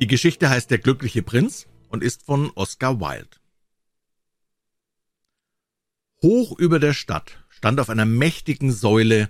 Die 0.00 0.06
Geschichte 0.06 0.48
heißt 0.48 0.70
Der 0.70 0.78
glückliche 0.78 1.22
Prinz 1.22 1.66
und 1.88 2.04
ist 2.04 2.24
von 2.24 2.52
Oscar 2.54 3.00
Wilde. 3.00 3.36
Hoch 6.22 6.56
über 6.56 6.78
der 6.78 6.94
Stadt 6.94 7.44
stand 7.48 7.80
auf 7.80 7.90
einer 7.90 8.04
mächtigen 8.04 8.70
Säule 8.70 9.28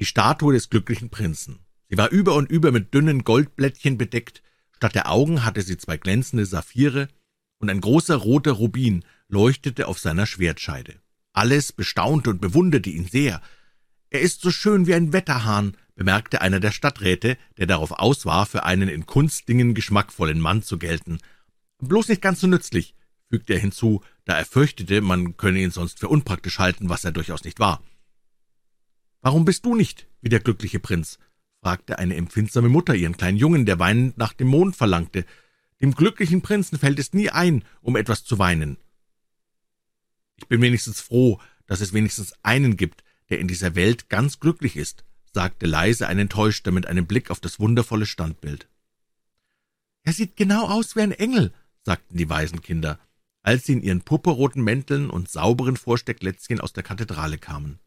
die 0.00 0.04
Statue 0.04 0.54
des 0.54 0.70
glücklichen 0.70 1.10
Prinzen. 1.10 1.60
Sie 1.88 1.96
war 1.96 2.10
über 2.10 2.34
und 2.34 2.50
über 2.50 2.72
mit 2.72 2.92
dünnen 2.94 3.22
Goldblättchen 3.22 3.96
bedeckt, 3.96 4.42
statt 4.74 4.96
der 4.96 5.08
Augen 5.08 5.44
hatte 5.44 5.62
sie 5.62 5.76
zwei 5.76 5.96
glänzende 5.96 6.46
Saphire, 6.46 7.08
und 7.58 7.70
ein 7.70 7.80
großer 7.80 8.16
roter 8.16 8.52
Rubin 8.52 9.04
leuchtete 9.28 9.86
auf 9.86 10.00
seiner 10.00 10.26
Schwertscheide. 10.26 11.00
Alles 11.32 11.72
bestaunte 11.72 12.30
und 12.30 12.40
bewunderte 12.40 12.90
ihn 12.90 13.06
sehr. 13.06 13.40
Er 14.10 14.20
ist 14.20 14.40
so 14.40 14.50
schön 14.50 14.88
wie 14.88 14.94
ein 14.94 15.12
Wetterhahn, 15.12 15.76
bemerkte 15.94 16.40
einer 16.40 16.60
der 16.60 16.72
Stadträte, 16.72 17.36
der 17.58 17.66
darauf 17.66 17.92
aus 17.92 18.24
war, 18.26 18.46
für 18.46 18.64
einen 18.64 18.88
in 18.88 19.06
Kunstdingen 19.06 19.74
geschmackvollen 19.74 20.40
Mann 20.40 20.62
zu 20.62 20.78
gelten. 20.78 21.18
Bloß 21.78 22.08
nicht 22.08 22.22
ganz 22.22 22.40
so 22.40 22.46
nützlich, 22.46 22.94
fügte 23.28 23.54
er 23.54 23.60
hinzu, 23.60 24.02
da 24.24 24.36
er 24.36 24.44
fürchtete, 24.44 25.00
man 25.00 25.36
könne 25.36 25.60
ihn 25.60 25.70
sonst 25.70 26.00
für 26.00 26.08
unpraktisch 26.08 26.58
halten, 26.58 26.88
was 26.88 27.04
er 27.04 27.12
durchaus 27.12 27.44
nicht 27.44 27.58
war. 27.58 27.82
Warum 29.20 29.44
bist 29.44 29.64
du 29.64 29.74
nicht 29.74 30.06
wie 30.20 30.28
der 30.28 30.40
glückliche 30.40 30.80
Prinz? 30.80 31.18
fragte 31.60 31.98
eine 31.98 32.16
empfindsame 32.16 32.68
Mutter 32.68 32.94
ihren 32.94 33.16
kleinen 33.16 33.38
Jungen, 33.38 33.66
der 33.66 33.78
weinend 33.78 34.18
nach 34.18 34.32
dem 34.32 34.48
Mond 34.48 34.74
verlangte. 34.74 35.24
Dem 35.80 35.94
glücklichen 35.94 36.42
Prinzen 36.42 36.78
fällt 36.78 36.98
es 36.98 37.12
nie 37.12 37.30
ein, 37.30 37.64
um 37.80 37.96
etwas 37.96 38.24
zu 38.24 38.38
weinen. 38.38 38.78
Ich 40.36 40.48
bin 40.48 40.60
wenigstens 40.60 41.00
froh, 41.00 41.40
dass 41.66 41.80
es 41.80 41.92
wenigstens 41.92 42.34
einen 42.42 42.76
gibt, 42.76 43.04
der 43.30 43.38
in 43.38 43.46
dieser 43.46 43.76
Welt 43.76 44.08
ganz 44.08 44.40
glücklich 44.40 44.76
ist, 44.76 45.04
sagte 45.32 45.66
leise 45.66 46.08
ein 46.08 46.18
Enttäuschter 46.18 46.70
mit 46.70 46.86
einem 46.86 47.06
Blick 47.06 47.30
auf 47.30 47.40
das 47.40 47.58
wundervolle 47.58 48.06
Standbild. 48.06 48.68
Er 50.04 50.12
sieht 50.12 50.36
genau 50.36 50.68
aus 50.68 50.96
wie 50.96 51.00
ein 51.00 51.12
Engel, 51.12 51.52
sagten 51.84 52.16
die 52.16 52.28
Waisenkinder, 52.28 52.98
als 53.42 53.66
sie 53.66 53.72
in 53.72 53.82
ihren 53.82 54.02
purpurroten 54.02 54.62
Mänteln 54.62 55.10
und 55.10 55.30
sauberen 55.30 55.76
Vorstecklätzchen 55.76 56.60
aus 56.60 56.72
der 56.72 56.82
Kathedrale 56.82 57.38
kamen. 57.38 57.78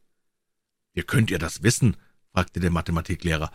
Wie 0.94 1.04
könnt 1.04 1.32
ihr 1.32 1.40
das 1.40 1.64
wissen? 1.64 1.98
fragte 2.32 2.60
der 2.60 2.72
Mathematiklehrer. 2.72 3.52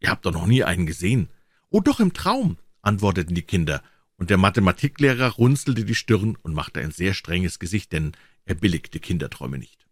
Ihr 0.00 0.10
habt 0.10 0.24
doch 0.24 0.32
noch 0.32 0.46
nie 0.46 0.64
einen 0.64 0.86
gesehen. 0.86 1.28
Oh, 1.70 1.80
doch 1.80 2.00
im 2.00 2.12
Traum, 2.12 2.58
antworteten 2.82 3.34
die 3.34 3.42
Kinder, 3.42 3.82
und 4.16 4.30
der 4.30 4.38
Mathematiklehrer 4.38 5.30
runzelte 5.30 5.84
die 5.84 5.94
Stirn 5.94 6.36
und 6.42 6.54
machte 6.54 6.80
ein 6.80 6.92
sehr 6.92 7.14
strenges 7.14 7.58
Gesicht, 7.58 7.92
denn 7.92 8.12
er 8.44 8.54
billigte 8.54 9.00
Kinderträume 9.00 9.58
nicht. 9.58 9.83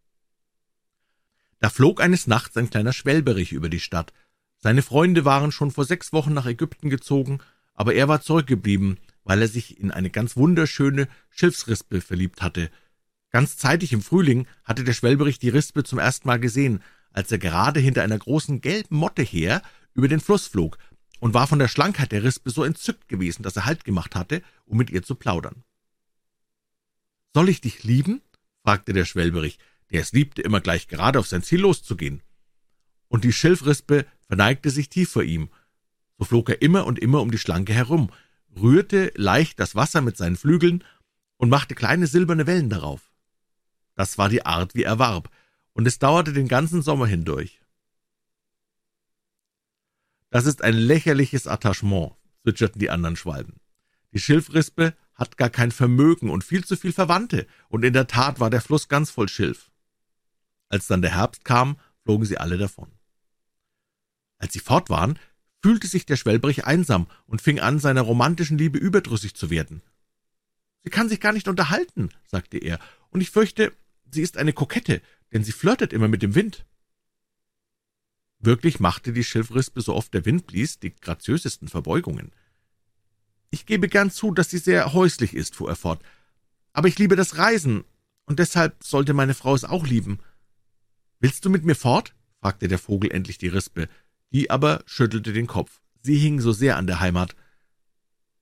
Da 1.62 1.70
flog 1.70 2.00
eines 2.00 2.26
Nachts 2.26 2.56
ein 2.56 2.70
kleiner 2.70 2.92
Schwelberich 2.92 3.52
über 3.52 3.68
die 3.68 3.78
Stadt. 3.78 4.12
Seine 4.58 4.82
Freunde 4.82 5.24
waren 5.24 5.52
schon 5.52 5.70
vor 5.70 5.84
sechs 5.84 6.12
Wochen 6.12 6.34
nach 6.34 6.44
Ägypten 6.44 6.90
gezogen, 6.90 7.38
aber 7.72 7.94
er 7.94 8.08
war 8.08 8.20
zurückgeblieben, 8.20 8.98
weil 9.22 9.40
er 9.40 9.46
sich 9.46 9.78
in 9.78 9.92
eine 9.92 10.10
ganz 10.10 10.36
wunderschöne 10.36 11.06
Schilfsrispe 11.30 12.00
verliebt 12.00 12.42
hatte. 12.42 12.68
Ganz 13.30 13.56
zeitig 13.56 13.92
im 13.92 14.02
Frühling 14.02 14.48
hatte 14.64 14.82
der 14.82 14.92
Schwelberich 14.92 15.38
die 15.38 15.50
Rispe 15.50 15.84
zum 15.84 16.00
ersten 16.00 16.26
Mal 16.26 16.40
gesehen, 16.40 16.82
als 17.12 17.30
er 17.30 17.38
gerade 17.38 17.78
hinter 17.78 18.02
einer 18.02 18.18
großen 18.18 18.60
gelben 18.60 18.96
Motte 18.96 19.22
her 19.22 19.62
über 19.94 20.08
den 20.08 20.18
Fluss 20.18 20.48
flog 20.48 20.78
und 21.20 21.32
war 21.32 21.46
von 21.46 21.60
der 21.60 21.68
Schlankheit 21.68 22.10
der 22.10 22.24
Rispe 22.24 22.50
so 22.50 22.64
entzückt 22.64 23.06
gewesen, 23.06 23.44
dass 23.44 23.54
er 23.54 23.66
Halt 23.66 23.84
gemacht 23.84 24.16
hatte, 24.16 24.42
um 24.64 24.78
mit 24.78 24.90
ihr 24.90 25.04
zu 25.04 25.14
plaudern. 25.14 25.62
Soll 27.34 27.48
ich 27.48 27.60
dich 27.60 27.84
lieben? 27.84 28.20
fragte 28.64 28.92
der 28.92 29.04
Schwelberich, 29.04 29.58
der 29.92 30.00
es 30.00 30.12
liebte, 30.12 30.42
immer 30.42 30.60
gleich 30.60 30.88
gerade 30.88 31.18
auf 31.18 31.26
sein 31.26 31.42
Ziel 31.42 31.60
loszugehen. 31.60 32.22
Und 33.08 33.24
die 33.24 33.32
Schilfrispe 33.32 34.06
verneigte 34.26 34.70
sich 34.70 34.88
tief 34.88 35.10
vor 35.10 35.22
ihm. 35.22 35.50
So 36.18 36.24
flog 36.24 36.48
er 36.48 36.62
immer 36.62 36.86
und 36.86 36.98
immer 36.98 37.20
um 37.20 37.30
die 37.30 37.38
Schlanke 37.38 37.74
herum, 37.74 38.10
rührte 38.56 39.12
leicht 39.14 39.60
das 39.60 39.74
Wasser 39.74 40.00
mit 40.00 40.16
seinen 40.16 40.36
Flügeln 40.36 40.82
und 41.36 41.50
machte 41.50 41.74
kleine 41.74 42.06
silberne 42.06 42.46
Wellen 42.46 42.70
darauf. 42.70 43.12
Das 43.94 44.16
war 44.16 44.28
die 44.28 44.46
Art, 44.46 44.74
wie 44.74 44.84
er 44.84 44.98
warb, 44.98 45.30
und 45.72 45.86
es 45.86 45.98
dauerte 45.98 46.32
den 46.32 46.48
ganzen 46.48 46.82
Sommer 46.82 47.06
hindurch. 47.06 47.60
Das 50.30 50.46
ist 50.46 50.62
ein 50.62 50.74
lächerliches 50.74 51.46
Attachement, 51.46 52.12
zwitscherten 52.42 52.78
die 52.78 52.88
anderen 52.88 53.16
Schwalben. 53.16 53.56
Die 54.12 54.18
Schilfrispe 54.18 54.94
hat 55.14 55.36
gar 55.36 55.50
kein 55.50 55.70
Vermögen 55.70 56.30
und 56.30 56.44
viel 56.44 56.64
zu 56.64 56.76
viel 56.76 56.92
Verwandte, 56.92 57.46
und 57.68 57.84
in 57.84 57.92
der 57.92 58.06
Tat 58.06 58.40
war 58.40 58.48
der 58.48 58.62
Fluss 58.62 58.88
ganz 58.88 59.10
voll 59.10 59.28
Schilf. 59.28 59.71
Als 60.72 60.86
dann 60.86 61.02
der 61.02 61.14
Herbst 61.14 61.44
kam, 61.44 61.76
flogen 62.02 62.24
sie 62.24 62.38
alle 62.38 62.56
davon. 62.56 62.90
Als 64.38 64.54
sie 64.54 64.58
fort 64.58 64.88
waren, 64.88 65.18
fühlte 65.62 65.86
sich 65.86 66.06
der 66.06 66.16
Schwelbrich 66.16 66.64
einsam 66.64 67.08
und 67.26 67.42
fing 67.42 67.60
an, 67.60 67.78
seiner 67.78 68.00
romantischen 68.00 68.56
Liebe 68.56 68.78
überdrüssig 68.78 69.34
zu 69.34 69.50
werden. 69.50 69.82
Sie 70.82 70.88
kann 70.88 71.10
sich 71.10 71.20
gar 71.20 71.34
nicht 71.34 71.46
unterhalten, 71.46 72.08
sagte 72.24 72.56
er, 72.56 72.78
und 73.10 73.20
ich 73.20 73.30
fürchte, 73.30 73.74
sie 74.10 74.22
ist 74.22 74.38
eine 74.38 74.54
Kokette, 74.54 75.02
denn 75.30 75.44
sie 75.44 75.52
flirtet 75.52 75.92
immer 75.92 76.08
mit 76.08 76.22
dem 76.22 76.34
Wind. 76.34 76.64
Wirklich 78.38 78.80
machte 78.80 79.12
die 79.12 79.24
Schilfrispe, 79.24 79.82
so 79.82 79.94
oft 79.94 80.14
der 80.14 80.24
Wind 80.24 80.46
blies, 80.46 80.80
die 80.80 80.96
graziösesten 80.96 81.68
Verbeugungen. 81.68 82.32
Ich 83.50 83.66
gebe 83.66 83.88
gern 83.88 84.10
zu, 84.10 84.32
dass 84.32 84.48
sie 84.48 84.58
sehr 84.58 84.94
häuslich 84.94 85.34
ist, 85.34 85.54
fuhr 85.54 85.68
er 85.68 85.76
fort, 85.76 86.02
aber 86.72 86.88
ich 86.88 86.98
liebe 86.98 87.14
das 87.14 87.36
Reisen, 87.36 87.84
und 88.24 88.38
deshalb 88.38 88.82
sollte 88.82 89.12
meine 89.12 89.34
Frau 89.34 89.54
es 89.54 89.64
auch 89.64 89.86
lieben. 89.86 90.18
Willst 91.22 91.44
du 91.44 91.50
mit 91.50 91.64
mir 91.64 91.76
fort? 91.76 92.16
fragte 92.40 92.66
der 92.66 92.80
Vogel 92.80 93.12
endlich 93.12 93.38
die 93.38 93.46
Rispe, 93.46 93.88
die 94.32 94.50
aber 94.50 94.82
schüttelte 94.86 95.32
den 95.32 95.46
Kopf. 95.46 95.80
Sie 96.02 96.16
hing 96.16 96.40
so 96.40 96.50
sehr 96.50 96.76
an 96.76 96.88
der 96.88 96.98
Heimat. 96.98 97.36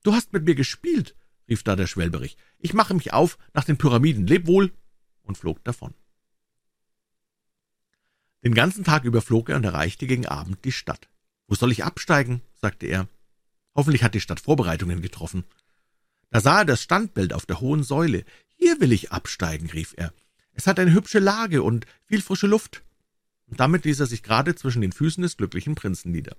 Du 0.03 0.15
hast 0.15 0.33
mit 0.33 0.47
mir 0.47 0.55
gespielt, 0.55 1.15
rief 1.47 1.63
da 1.63 1.77
der 1.77 1.87
Schwelberich. 1.87 2.39
Ich 2.59 2.73
mache 2.73 2.95
mich 2.95 3.13
auf 3.13 3.37
nach 3.53 3.65
den 3.65 3.77
Pyramiden. 3.77 4.27
Leb 4.27 4.47
wohl! 4.47 4.73
und 5.25 5.37
flog 5.37 5.63
davon. 5.63 5.93
Den 8.43 8.55
ganzen 8.55 8.83
Tag 8.83 9.05
über 9.05 9.21
flog 9.21 9.51
er 9.51 9.57
und 9.57 9.65
erreichte 9.65 10.07
gegen 10.07 10.25
Abend 10.25 10.65
die 10.65 10.73
Stadt. 10.73 11.11
Wo 11.49 11.55
soll 11.55 11.73
ich 11.73 11.85
absteigen? 11.85 12.41
sagte 12.55 12.87
er. 12.87 13.09
Hoffentlich 13.75 14.03
hat 14.03 14.15
die 14.15 14.23
Stadt 14.23 14.41
Vorbereitungen 14.41 15.03
getroffen. 15.03 15.45
Da 16.31 16.41
sah 16.41 16.61
er 16.61 16.65
das 16.65 16.83
Standbild 16.83 17.35
auf 17.35 17.45
der 17.45 17.61
hohen 17.61 17.83
Säule. 17.83 18.25
Hier 18.57 18.81
will 18.81 18.93
ich 18.93 19.13
absteigen, 19.13 19.69
rief 19.69 19.93
er. 19.99 20.15
Es 20.61 20.67
hat 20.67 20.79
eine 20.79 20.93
hübsche 20.93 21.21
Lage 21.21 21.63
und 21.63 21.87
viel 22.05 22.21
frische 22.21 22.47
Luft. 22.47 22.83
Und 23.47 23.61
damit 23.61 23.87
ließ 23.87 23.99
er 23.99 24.05
sich 24.05 24.23
gerade 24.23 24.55
zwischen 24.55 24.83
den 24.83 24.93
Füßen 24.93 25.23
des 25.23 25.39
glücklichen 25.39 25.75
Prinzen 25.75 26.13
nieder. 26.13 26.37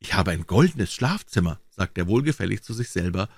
Ich 0.00 0.14
habe 0.14 0.32
ein 0.32 0.48
goldenes 0.48 0.92
Schlafzimmer, 0.92 1.60
sagte 1.70 2.00
er 2.00 2.06
wohlgefällig 2.08 2.64
zu 2.64 2.74
sich 2.74 2.88
selber, 2.88 3.28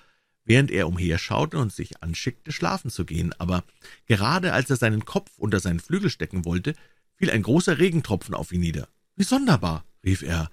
während 0.46 0.70
er 0.70 0.88
umherschaute 0.88 1.58
und 1.58 1.74
sich 1.74 2.02
anschickte, 2.02 2.52
schlafen 2.52 2.90
zu 2.90 3.04
gehen, 3.04 3.34
aber 3.38 3.64
gerade 4.06 4.54
als 4.54 4.70
er 4.70 4.76
seinen 4.76 5.04
Kopf 5.04 5.32
unter 5.36 5.60
seinen 5.60 5.80
Flügel 5.80 6.08
stecken 6.08 6.46
wollte, 6.46 6.72
fiel 7.16 7.30
ein 7.30 7.42
großer 7.42 7.76
Regentropfen 7.76 8.34
auf 8.34 8.52
ihn 8.52 8.62
nieder. 8.62 8.88
Wie 9.14 9.24
sonderbar, 9.24 9.84
rief 10.02 10.22
er. 10.22 10.50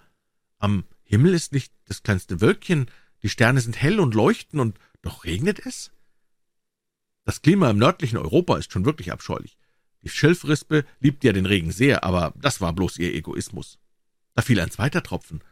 Am 0.59 0.83
Himmel 1.05 1.33
ist 1.33 1.53
nicht 1.53 1.71
das 1.85 2.03
kleinste 2.03 2.41
Wölkchen, 2.41 2.91
die 3.21 3.29
Sterne 3.29 3.61
sind 3.61 3.81
hell 3.81 4.01
und 4.01 4.15
leuchten, 4.15 4.59
und 4.59 4.77
doch 5.01 5.23
regnet 5.23 5.65
es? 5.65 5.92
Das 7.25 7.41
Klima 7.41 7.69
im 7.69 7.77
nördlichen 7.77 8.17
Europa 8.17 8.57
ist 8.57 8.71
schon 8.71 8.85
wirklich 8.85 9.11
abscheulich. 9.11 9.57
Die 10.01 10.09
Schilfrispe 10.09 10.85
liebte 10.99 11.27
ja 11.27 11.33
den 11.33 11.45
Regen 11.45 11.71
sehr, 11.71 12.03
aber 12.03 12.33
das 12.35 12.59
war 12.59 12.73
bloß 12.73 12.97
ihr 12.97 13.13
Egoismus. 13.13 13.79
Da 14.33 14.41
fiel 14.41 14.59
ein 14.59 14.71
zweiter 14.71 15.03
Tropfen. 15.03 15.43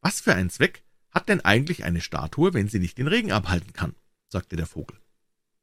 Was 0.00 0.20
für 0.20 0.34
einen 0.34 0.50
Zweck 0.50 0.82
hat 1.10 1.28
denn 1.28 1.40
eigentlich 1.40 1.84
eine 1.84 2.00
Statue, 2.00 2.54
wenn 2.54 2.68
sie 2.68 2.78
nicht 2.78 2.98
den 2.98 3.06
Regen 3.06 3.32
abhalten 3.32 3.72
kann? 3.72 3.94
sagte 4.28 4.56
der 4.56 4.66
Vogel. 4.66 4.98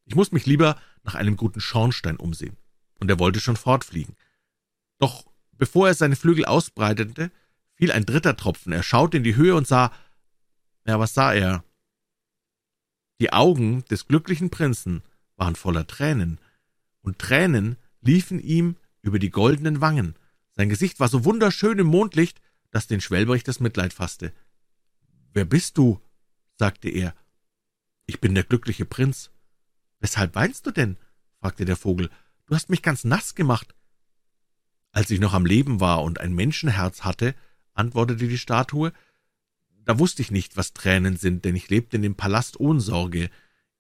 Ich 0.06 0.16
muss 0.16 0.32
mich 0.32 0.46
lieber 0.46 0.80
nach 1.04 1.16
einem 1.16 1.36
guten 1.36 1.60
Schornstein 1.60 2.18
umsehen. 2.18 2.58
Und 3.00 3.10
er 3.10 3.20
wollte 3.20 3.40
schon 3.40 3.58
fortfliegen. 3.58 4.16
Doch 5.00 5.26
bevor 5.52 5.88
er 5.88 5.94
seine 5.94 6.16
Flügel 6.16 6.46
ausbreitete, 6.46 7.32
fiel 7.76 7.92
ein 7.92 8.06
dritter 8.06 8.38
Tropfen. 8.38 8.72
Er 8.72 8.84
schaute 8.84 9.18
in 9.18 9.24
die 9.24 9.36
Höhe 9.36 9.56
und 9.56 9.68
sah, 9.68 9.92
ja, 10.86 11.00
was 11.00 11.14
sah 11.14 11.34
er? 11.34 11.64
Die 13.20 13.34
Augen 13.34 13.84
des 13.86 14.08
glücklichen 14.08 14.50
Prinzen 14.50 15.04
waren 15.38 15.56
voller 15.56 15.88
Tränen, 15.88 16.40
und 17.02 17.20
Tränen 17.20 17.78
liefen 18.02 18.40
ihm 18.40 18.76
über 19.02 19.20
die 19.20 19.30
goldenen 19.30 19.80
Wangen. 19.80 20.16
Sein 20.52 20.70
Gesicht 20.70 21.00
war 21.00 21.08
so 21.08 21.24
wunderschön 21.24 21.80
im 21.80 21.88
Mondlicht, 21.88 22.42
dass 22.72 22.88
den 22.88 23.00
Schwelbrich 23.00 23.44
das 23.44 23.60
Mitleid 23.60 23.94
fasste. 23.94 24.34
Wer 25.34 25.46
bist 25.46 25.78
du? 25.78 26.02
sagte 26.56 26.90
er. 26.90 27.16
Ich 28.06 28.20
bin 28.20 28.36
der 28.36 28.44
glückliche 28.44 28.86
Prinz. 28.86 29.32
Weshalb 30.00 30.36
weinst 30.36 30.66
du 30.66 30.72
denn? 30.72 30.98
fragte 31.40 31.66
der 31.66 31.76
Vogel. 31.76 32.10
Du 32.48 32.56
hast 32.56 32.70
mich 32.70 32.82
ganz 32.82 33.04
nass 33.04 33.36
gemacht. 33.36 33.76
Als 34.92 35.12
ich 35.12 35.20
noch 35.20 35.34
am 35.34 35.46
Leben 35.46 35.80
war 35.80 36.04
und 36.04 36.20
ein 36.20 36.34
Menschenherz 36.34 37.02
hatte, 37.02 37.36
antwortete 37.74 38.28
die 38.28 38.38
Statue, 38.38 38.92
da 39.86 40.00
wusste 40.00 40.22
ich 40.22 40.32
nicht, 40.32 40.58
was 40.58 40.74
Tränen 40.74 41.16
sind, 41.16 41.46
denn 41.46 41.56
ich 41.56 41.70
lebte 41.70 41.96
in 41.96 42.02
dem 42.02 42.16
Palast 42.16 42.60
ohne 42.60 42.82
Sorge, 42.82 43.30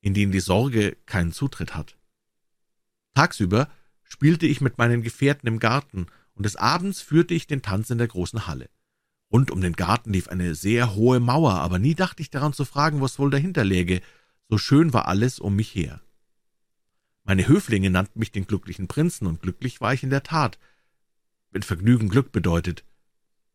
in 0.01 0.13
den 0.13 0.31
die 0.31 0.39
Sorge 0.39 0.97
keinen 1.05 1.31
Zutritt 1.31 1.75
hat. 1.75 1.97
Tagsüber 3.13 3.69
spielte 4.03 4.45
ich 4.45 4.61
mit 4.61 4.77
meinen 4.77 5.01
Gefährten 5.01 5.47
im 5.47 5.59
Garten, 5.59 6.07
und 6.33 6.45
des 6.45 6.55
Abends 6.55 7.01
führte 7.01 7.33
ich 7.33 7.47
den 7.47 7.63
Tanz 7.63 7.89
in 7.89 7.97
der 7.97 8.07
großen 8.07 8.45
Halle. 8.45 8.69
Rund 9.31 9.51
um 9.51 9.59
den 9.59 9.73
Garten 9.73 10.13
lief 10.13 10.27
eine 10.27 10.55
sehr 10.55 10.95
hohe 10.95 11.19
Mauer, 11.19 11.55
aber 11.55 11.79
nie 11.79 11.95
dachte 11.95 12.21
ich 12.21 12.29
daran 12.29 12.53
zu 12.53 12.63
fragen, 12.63 13.01
was 13.01 13.19
wohl 13.19 13.31
dahinter 13.31 13.65
läge. 13.65 14.01
So 14.47 14.57
schön 14.57 14.93
war 14.93 15.07
alles 15.07 15.39
um 15.39 15.55
mich 15.55 15.73
her. 15.73 15.99
Meine 17.23 17.47
Höflinge 17.47 17.89
nannten 17.89 18.19
mich 18.19 18.31
den 18.31 18.47
glücklichen 18.47 18.87
Prinzen, 18.87 19.27
und 19.27 19.41
glücklich 19.41 19.81
war 19.81 19.93
ich 19.93 20.03
in 20.03 20.09
der 20.09 20.23
Tat, 20.23 20.59
wenn 21.51 21.63
Vergnügen 21.63 22.07
Glück 22.07 22.31
bedeutet. 22.31 22.85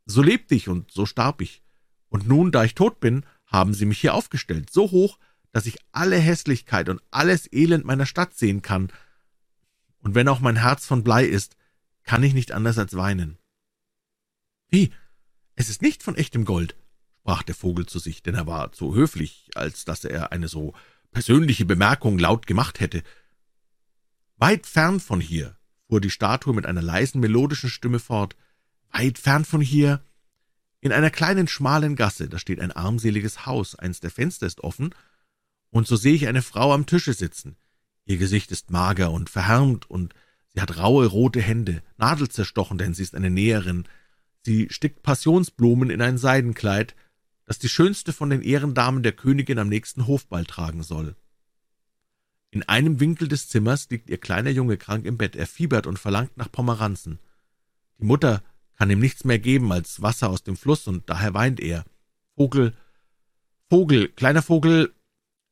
So 0.04 0.20
lebte 0.22 0.54
ich 0.54 0.68
und 0.68 0.90
so 0.90 1.06
starb 1.06 1.40
ich. 1.40 1.62
Und 2.08 2.28
nun, 2.28 2.52
da 2.52 2.64
ich 2.64 2.74
tot 2.74 3.00
bin, 3.00 3.24
haben 3.46 3.72
sie 3.72 3.86
mich 3.86 4.00
hier 4.00 4.14
aufgestellt, 4.14 4.70
so 4.70 4.90
hoch, 4.90 5.18
dass 5.52 5.66
ich 5.66 5.78
alle 5.92 6.16
Hässlichkeit 6.16 6.88
und 6.88 7.00
alles 7.10 7.50
Elend 7.52 7.84
meiner 7.84 8.06
Stadt 8.06 8.36
sehen 8.36 8.62
kann. 8.62 8.90
Und 10.00 10.14
wenn 10.14 10.28
auch 10.28 10.40
mein 10.40 10.56
Herz 10.56 10.86
von 10.86 11.04
Blei 11.04 11.24
ist, 11.24 11.56
kann 12.04 12.22
ich 12.22 12.34
nicht 12.34 12.52
anders 12.52 12.78
als 12.78 12.96
weinen. 12.96 13.38
Wie? 14.68 14.90
Es 15.54 15.68
ist 15.68 15.82
nicht 15.82 16.02
von 16.02 16.16
echtem 16.16 16.44
Gold, 16.44 16.74
sprach 17.20 17.42
der 17.42 17.54
Vogel 17.54 17.86
zu 17.86 17.98
sich, 17.98 18.22
denn 18.22 18.34
er 18.34 18.46
war 18.46 18.72
zu 18.72 18.94
höflich, 18.94 19.50
als 19.54 19.84
dass 19.84 20.04
er 20.04 20.32
eine 20.32 20.48
so 20.48 20.74
persönliche 21.12 21.66
Bemerkung 21.66 22.18
laut 22.18 22.46
gemacht 22.46 22.80
hätte. 22.80 23.02
Weit 24.38 24.66
fern 24.66 24.98
von 24.98 25.20
hier, 25.20 25.56
fuhr 25.88 26.00
die 26.00 26.10
Statue 26.10 26.54
mit 26.54 26.64
einer 26.64 26.82
leisen, 26.82 27.20
melodischen 27.20 27.68
Stimme 27.68 27.98
fort, 27.98 28.34
weit 28.90 29.18
fern 29.18 29.44
von 29.44 29.60
hier, 29.60 30.02
in 30.80 30.90
einer 30.90 31.10
kleinen, 31.10 31.46
schmalen 31.46 31.94
Gasse, 31.94 32.28
da 32.28 32.38
steht 32.38 32.58
ein 32.58 32.72
armseliges 32.72 33.46
Haus, 33.46 33.76
eins 33.76 34.00
der 34.00 34.10
Fenster 34.10 34.46
ist 34.46 34.62
offen, 34.62 34.94
und 35.72 35.88
so 35.88 35.96
sehe 35.96 36.14
ich 36.14 36.28
eine 36.28 36.42
Frau 36.42 36.72
am 36.72 36.86
Tische 36.86 37.14
sitzen. 37.14 37.56
Ihr 38.04 38.18
Gesicht 38.18 38.52
ist 38.52 38.70
mager 38.70 39.10
und 39.10 39.30
verhärmt, 39.30 39.90
und 39.90 40.14
sie 40.54 40.60
hat 40.60 40.76
raue, 40.76 41.06
rote 41.06 41.40
Hände, 41.40 41.82
nadelzerstochen, 41.96 42.78
denn 42.78 42.94
sie 42.94 43.02
ist 43.02 43.14
eine 43.14 43.30
Näherin. 43.30 43.88
Sie 44.42 44.68
stickt 44.70 45.02
Passionsblumen 45.02 45.88
in 45.88 46.02
ein 46.02 46.18
Seidenkleid, 46.18 46.94
das 47.46 47.58
die 47.58 47.70
schönste 47.70 48.12
von 48.12 48.28
den 48.28 48.42
Ehrendamen 48.42 49.02
der 49.02 49.12
Königin 49.12 49.58
am 49.58 49.68
nächsten 49.68 50.06
Hofball 50.06 50.44
tragen 50.44 50.82
soll. 50.82 51.16
In 52.50 52.62
einem 52.64 53.00
Winkel 53.00 53.28
des 53.28 53.48
Zimmers 53.48 53.88
liegt 53.88 54.10
ihr 54.10 54.18
kleiner 54.18 54.50
Junge 54.50 54.76
krank 54.76 55.06
im 55.06 55.16
Bett. 55.16 55.36
Er 55.36 55.46
fiebert 55.46 55.86
und 55.86 55.98
verlangt 55.98 56.36
nach 56.36 56.52
Pomeranzen. 56.52 57.18
Die 57.98 58.04
Mutter 58.04 58.42
kann 58.76 58.90
ihm 58.90 59.00
nichts 59.00 59.24
mehr 59.24 59.38
geben 59.38 59.72
als 59.72 60.02
Wasser 60.02 60.28
aus 60.28 60.42
dem 60.42 60.56
Fluss, 60.56 60.86
und 60.86 61.08
daher 61.08 61.32
weint 61.32 61.60
er. 61.60 61.84
Vogel, 62.36 62.74
Vogel, 63.70 64.08
kleiner 64.08 64.42
Vogel, 64.42 64.92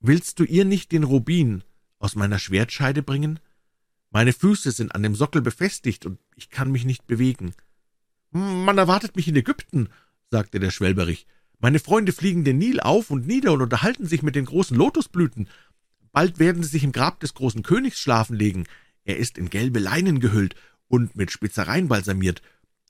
willst 0.00 0.38
du 0.38 0.44
ihr 0.44 0.64
nicht 0.64 0.92
den 0.92 1.04
Rubin 1.04 1.62
aus 1.98 2.16
meiner 2.16 2.38
Schwertscheide 2.38 3.02
bringen? 3.02 3.38
Meine 4.10 4.32
Füße 4.32 4.72
sind 4.72 4.94
an 4.94 5.02
dem 5.02 5.14
Sockel 5.14 5.40
befestigt, 5.42 6.04
und 6.04 6.18
ich 6.34 6.50
kann 6.50 6.72
mich 6.72 6.84
nicht 6.84 7.06
bewegen. 7.06 7.54
Man 8.32 8.78
erwartet 8.78 9.16
mich 9.16 9.28
in 9.28 9.36
Ägypten, 9.36 9.88
sagte 10.30 10.58
der 10.58 10.70
Schwelberich. 10.70 11.26
Meine 11.58 11.78
Freunde 11.78 12.12
fliegen 12.12 12.42
den 12.42 12.58
Nil 12.58 12.80
auf 12.80 13.10
und 13.10 13.26
nieder 13.26 13.52
und 13.52 13.62
unterhalten 13.62 14.06
sich 14.06 14.22
mit 14.22 14.34
den 14.34 14.46
großen 14.46 14.76
Lotusblüten. 14.76 15.48
Bald 16.12 16.38
werden 16.38 16.62
sie 16.62 16.70
sich 16.70 16.84
im 16.84 16.92
Grab 16.92 17.20
des 17.20 17.34
großen 17.34 17.62
Königs 17.62 18.00
schlafen 18.00 18.34
legen. 18.34 18.64
Er 19.04 19.18
ist 19.18 19.38
in 19.38 19.50
gelbe 19.50 19.78
Leinen 19.78 20.20
gehüllt 20.20 20.54
und 20.88 21.14
mit 21.16 21.30
Spitzereien 21.30 21.88
balsamiert. 21.88 22.42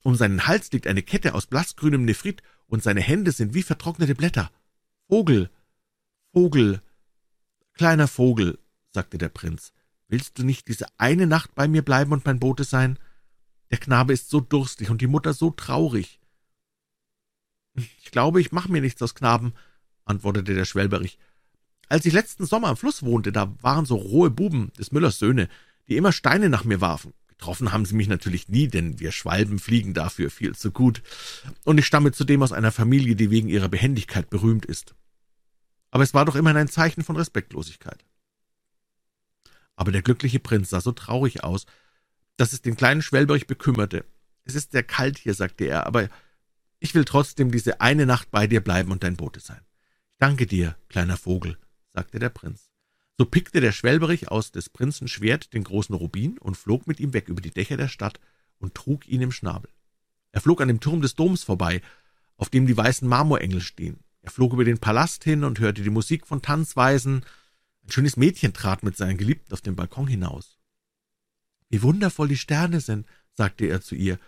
Um 0.03 0.15
seinen 0.15 0.47
Hals 0.47 0.71
liegt 0.71 0.87
eine 0.87 1.03
Kette 1.03 1.35
aus 1.35 1.45
blassgrünem 1.45 2.05
Nephrit, 2.05 2.41
und 2.67 2.81
seine 2.81 3.01
Hände 3.01 3.33
sind 3.33 3.53
wie 3.53 3.63
vertrocknete 3.63 4.15
Blätter. 4.15 4.49
Vogel, 5.09 5.49
Vogel, 6.31 6.81
kleiner 7.81 8.07
Vogel, 8.07 8.59
sagte 8.91 9.17
der 9.17 9.29
Prinz, 9.29 9.73
willst 10.07 10.37
du 10.37 10.43
nicht 10.43 10.67
diese 10.67 10.85
eine 10.99 11.25
Nacht 11.25 11.55
bei 11.55 11.67
mir 11.67 11.81
bleiben 11.81 12.11
und 12.11 12.23
mein 12.25 12.39
Bote 12.39 12.63
sein? 12.63 12.99
Der 13.71 13.79
Knabe 13.79 14.13
ist 14.13 14.29
so 14.29 14.39
durstig 14.39 14.91
und 14.91 15.01
die 15.01 15.07
Mutter 15.07 15.33
so 15.33 15.49
traurig. 15.49 16.19
Ich 17.73 18.11
glaube, 18.11 18.39
ich 18.39 18.51
mache 18.51 18.71
mir 18.71 18.81
nichts 18.81 19.01
aus 19.01 19.15
Knaben, 19.15 19.53
antwortete 20.05 20.53
der 20.53 20.65
Schwelberich. 20.65 21.17
Als 21.89 22.05
ich 22.05 22.13
letzten 22.13 22.45
Sommer 22.45 22.67
am 22.67 22.77
Fluss 22.77 23.01
wohnte, 23.01 23.31
da 23.31 23.51
waren 23.63 23.87
so 23.87 23.95
rohe 23.95 24.29
Buben 24.29 24.71
des 24.77 24.91
Müllers 24.91 25.17
Söhne, 25.17 25.49
die 25.87 25.97
immer 25.97 26.11
Steine 26.11 26.49
nach 26.49 26.65
mir 26.65 26.81
warfen. 26.81 27.15
Getroffen 27.29 27.71
haben 27.71 27.85
sie 27.85 27.95
mich 27.95 28.07
natürlich 28.07 28.47
nie, 28.47 28.67
denn 28.67 28.99
wir 28.99 29.11
Schwalben 29.11 29.57
fliegen 29.57 29.95
dafür 29.95 30.29
viel 30.29 30.53
zu 30.53 30.69
gut. 30.69 31.01
Und 31.63 31.79
ich 31.79 31.87
stamme 31.87 32.11
zudem 32.11 32.43
aus 32.43 32.51
einer 32.51 32.71
Familie, 32.71 33.15
die 33.15 33.31
wegen 33.31 33.49
ihrer 33.49 33.69
Behendigkeit 33.69 34.29
berühmt 34.29 34.67
ist. 34.67 34.93
Aber 35.91 36.03
es 36.03 36.13
war 36.13 36.25
doch 36.25 36.35
immerhin 36.35 36.57
ein 36.57 36.69
Zeichen 36.69 37.03
von 37.03 37.17
Respektlosigkeit. 37.17 38.03
Aber 39.75 39.91
der 39.91 40.01
glückliche 40.01 40.39
Prinz 40.39 40.69
sah 40.69 40.81
so 40.81 40.91
traurig 40.91 41.43
aus, 41.43 41.65
dass 42.37 42.53
es 42.53 42.61
den 42.61 42.75
kleinen 42.75 43.01
Schwelberich 43.01 43.45
bekümmerte. 43.45 44.05
Es 44.45 44.55
ist 44.55 44.71
sehr 44.71 44.83
kalt 44.83 45.17
hier, 45.17 45.33
sagte 45.33 45.65
er, 45.65 45.85
aber 45.85 46.09
ich 46.79 46.95
will 46.95 47.05
trotzdem 47.05 47.51
diese 47.51 47.81
eine 47.81 48.05
Nacht 48.05 48.31
bei 48.31 48.47
dir 48.47 48.61
bleiben 48.61 48.91
und 48.91 49.03
dein 49.03 49.17
Bote 49.17 49.39
sein. 49.39 49.61
Ich 50.13 50.17
danke 50.17 50.47
dir, 50.47 50.75
kleiner 50.89 51.17
Vogel, 51.17 51.57
sagte 51.89 52.19
der 52.19 52.29
Prinz. 52.29 52.71
So 53.17 53.25
pickte 53.25 53.61
der 53.61 53.71
Schwelberich 53.71 54.29
aus 54.29 54.51
des 54.51 54.69
Prinzen 54.69 55.07
Schwert 55.07 55.53
den 55.53 55.63
großen 55.63 55.93
Rubin 55.93 56.37
und 56.39 56.57
flog 56.57 56.87
mit 56.87 56.99
ihm 56.99 57.13
weg 57.13 57.27
über 57.29 57.41
die 57.41 57.51
Dächer 57.51 57.77
der 57.77 57.87
Stadt 57.87 58.19
und 58.57 58.73
trug 58.73 59.07
ihn 59.07 59.21
im 59.21 59.31
Schnabel. 59.31 59.69
Er 60.31 60.41
flog 60.41 60.61
an 60.61 60.69
dem 60.69 60.79
Turm 60.79 61.01
des 61.01 61.15
Doms 61.15 61.43
vorbei, 61.43 61.81
auf 62.37 62.49
dem 62.49 62.65
die 62.65 62.77
weißen 62.77 63.07
Marmorengel 63.07 63.61
stehen. 63.61 64.00
Er 64.21 64.31
flog 64.31 64.53
über 64.53 64.63
den 64.63 64.79
Palast 64.79 65.23
hin 65.23 65.43
und 65.43 65.59
hörte 65.59 65.81
die 65.81 65.89
Musik 65.89 66.27
von 66.27 66.41
Tanzweisen. 66.41 67.25
Ein 67.83 67.91
schönes 67.91 68.17
Mädchen 68.17 68.53
trat 68.53 68.83
mit 68.83 68.95
seinen 68.95 69.17
Geliebten 69.17 69.53
auf 69.53 69.61
den 69.61 69.75
Balkon 69.75 70.07
hinaus. 70.07 70.59
Wie 71.69 71.81
wundervoll 71.81 72.27
die 72.27 72.37
Sterne 72.37 72.81
sind, 72.81 73.07
sagte 73.33 73.65
er 73.65 73.81
zu 73.81 73.95
ihr, 73.95 74.19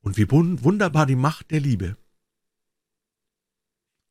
und 0.00 0.16
wie 0.16 0.30
wunderbar 0.30 1.06
die 1.06 1.16
Macht 1.16 1.50
der 1.50 1.60
Liebe. 1.60 1.96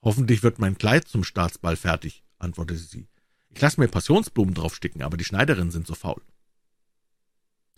Hoffentlich 0.01 0.43
wird 0.43 0.59
mein 0.59 0.77
Kleid 0.77 1.07
zum 1.07 1.23
Staatsball 1.23 1.77
fertig, 1.77 2.23
antwortete 2.37 2.79
sie. 2.79 3.07
Ich 3.49 3.61
lasse 3.61 3.79
mir 3.79 3.87
Passionsblumen 3.87 4.53
draufsticken, 4.53 5.01
aber 5.01 5.15
die 5.15 5.23
Schneiderinnen 5.23 5.71
sind 5.71 5.87
so 5.87 5.95
faul. 5.95 6.21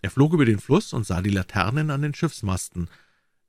Er 0.02 0.10
flog 0.10 0.32
über 0.32 0.44
den 0.44 0.58
Fluss 0.58 0.92
und 0.92 1.06
sah 1.06 1.22
die 1.22 1.30
Laternen 1.30 1.90
an 1.90 2.02
den 2.02 2.14
Schiffsmasten. 2.14 2.88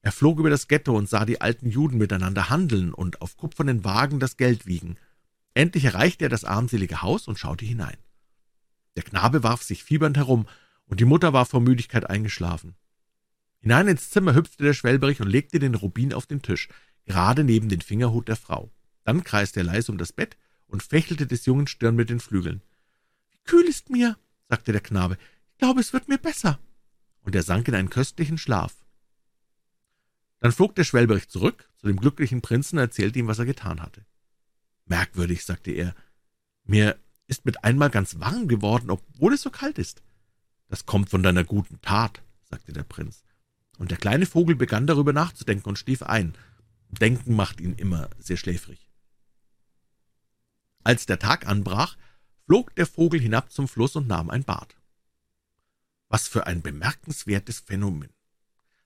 Er 0.07 0.13
flog 0.13 0.39
über 0.39 0.49
das 0.49 0.69
Ghetto 0.69 0.95
und 0.95 1.09
sah 1.09 1.25
die 1.25 1.41
alten 1.41 1.69
Juden 1.69 1.97
miteinander 1.97 2.49
handeln 2.49 2.93
und 2.93 3.21
auf 3.21 3.35
kupfernen 3.35 3.83
Wagen 3.83 4.21
das 4.21 4.37
Geld 4.37 4.65
wiegen. 4.65 4.95
Endlich 5.53 5.83
erreichte 5.83 6.23
er 6.23 6.29
das 6.29 6.45
armselige 6.45 7.01
Haus 7.01 7.27
und 7.27 7.37
schaute 7.37 7.65
hinein. 7.65 7.97
Der 8.95 9.03
Knabe 9.03 9.43
warf 9.43 9.63
sich 9.63 9.83
fiebernd 9.83 10.15
herum, 10.15 10.47
und 10.85 11.01
die 11.01 11.05
Mutter 11.05 11.33
war 11.33 11.45
vor 11.45 11.59
Müdigkeit 11.59 12.09
eingeschlafen. 12.09 12.75
Hinein 13.59 13.89
ins 13.89 14.09
Zimmer 14.09 14.33
hüpfte 14.33 14.63
der 14.63 14.73
Schwelberich 14.73 15.19
und 15.19 15.27
legte 15.27 15.59
den 15.59 15.75
Rubin 15.75 16.13
auf 16.13 16.25
den 16.25 16.41
Tisch, 16.41 16.69
gerade 17.03 17.43
neben 17.43 17.67
den 17.67 17.81
Fingerhut 17.81 18.29
der 18.29 18.37
Frau. 18.37 18.71
Dann 19.03 19.25
kreiste 19.25 19.59
er 19.59 19.65
leise 19.65 19.91
um 19.91 19.97
das 19.97 20.13
Bett 20.13 20.37
und 20.67 20.83
fächelte 20.83 21.27
des 21.27 21.45
Jungen 21.45 21.67
Stirn 21.67 21.97
mit 21.97 22.09
den 22.09 22.21
Flügeln. 22.21 22.61
»Wie 23.29 23.39
kühl 23.43 23.65
ist 23.65 23.89
mir«, 23.89 24.17
sagte 24.47 24.71
der 24.71 24.79
Knabe, 24.79 25.17
»ich 25.51 25.57
glaube, 25.57 25.81
es 25.81 25.91
wird 25.91 26.07
mir 26.07 26.17
besser.« 26.17 26.59
Und 27.23 27.35
er 27.35 27.43
sank 27.43 27.67
in 27.67 27.75
einen 27.75 27.89
köstlichen 27.89 28.37
Schlaf. 28.37 28.86
Dann 30.39 30.51
flog 30.51 30.75
der 30.75 30.83
Schwelberich 30.83 31.29
zurück 31.29 31.69
zu 31.77 31.87
dem 31.87 31.97
glücklichen 31.97 32.41
Prinzen 32.41 32.77
und 32.77 32.83
erzählte 32.83 33.19
ihm, 33.19 33.27
was 33.27 33.39
er 33.39 33.45
getan 33.45 33.81
hatte. 33.81 34.05
»Merkwürdig«, 34.85 35.43
sagte 35.43 35.71
er, 35.71 35.95
»mir 36.63 36.97
ist 37.27 37.45
mit 37.45 37.63
einmal 37.63 37.89
ganz 37.89 38.19
warm 38.19 38.47
geworden, 38.47 38.89
obwohl 38.89 39.33
es 39.33 39.41
so 39.41 39.49
kalt 39.49 39.77
ist.« 39.77 40.03
»Das 40.67 40.85
kommt 40.85 41.09
von 41.09 41.23
deiner 41.23 41.43
guten 41.43 41.81
Tat«, 41.81 42.21
sagte 42.43 42.73
der 42.73 42.83
Prinz. 42.83 43.23
Und 43.77 43.91
der 43.91 43.97
kleine 43.97 44.25
Vogel 44.25 44.55
begann 44.55 44.87
darüber 44.87 45.13
nachzudenken 45.13 45.69
und 45.69 45.79
schlief 45.79 46.03
ein. 46.03 46.35
Denken 46.89 47.35
macht 47.35 47.59
ihn 47.61 47.73
immer 47.73 48.09
sehr 48.17 48.37
schläfrig. 48.37 48.89
Als 50.83 51.05
der 51.05 51.19
Tag 51.19 51.47
anbrach, 51.47 51.97
flog 52.45 52.73
der 52.75 52.85
Vogel 52.85 53.19
hinab 53.19 53.51
zum 53.51 53.67
Fluss 53.67 53.95
und 53.95 54.07
nahm 54.07 54.29
ein 54.29 54.45
Bad. 54.45 54.75
Was 56.07 56.27
für 56.27 56.47
ein 56.47 56.61
bemerkenswertes 56.61 57.59
Phänomen, 57.59 58.13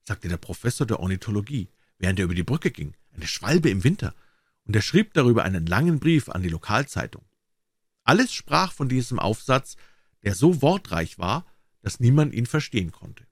sagte 0.03 0.27
der 0.27 0.37
Professor 0.37 0.87
der 0.87 0.99
Ornithologie, 0.99 1.69
während 1.97 2.19
er 2.19 2.25
über 2.25 2.35
die 2.35 2.43
Brücke 2.43 2.71
ging, 2.71 2.95
eine 3.13 3.27
Schwalbe 3.27 3.69
im 3.69 3.83
Winter, 3.83 4.13
und 4.65 4.75
er 4.75 4.81
schrieb 4.81 5.13
darüber 5.13 5.43
einen 5.43 5.65
langen 5.65 5.99
Brief 5.99 6.29
an 6.29 6.41
die 6.41 6.49
Lokalzeitung. 6.49 7.25
Alles 8.03 8.33
sprach 8.33 8.71
von 8.71 8.89
diesem 8.89 9.19
Aufsatz, 9.19 9.75
der 10.23 10.35
so 10.35 10.61
wortreich 10.61 11.19
war, 11.19 11.45
dass 11.81 11.99
niemand 11.99 12.33
ihn 12.33 12.45
verstehen 12.45 12.91
konnte. 12.91 13.25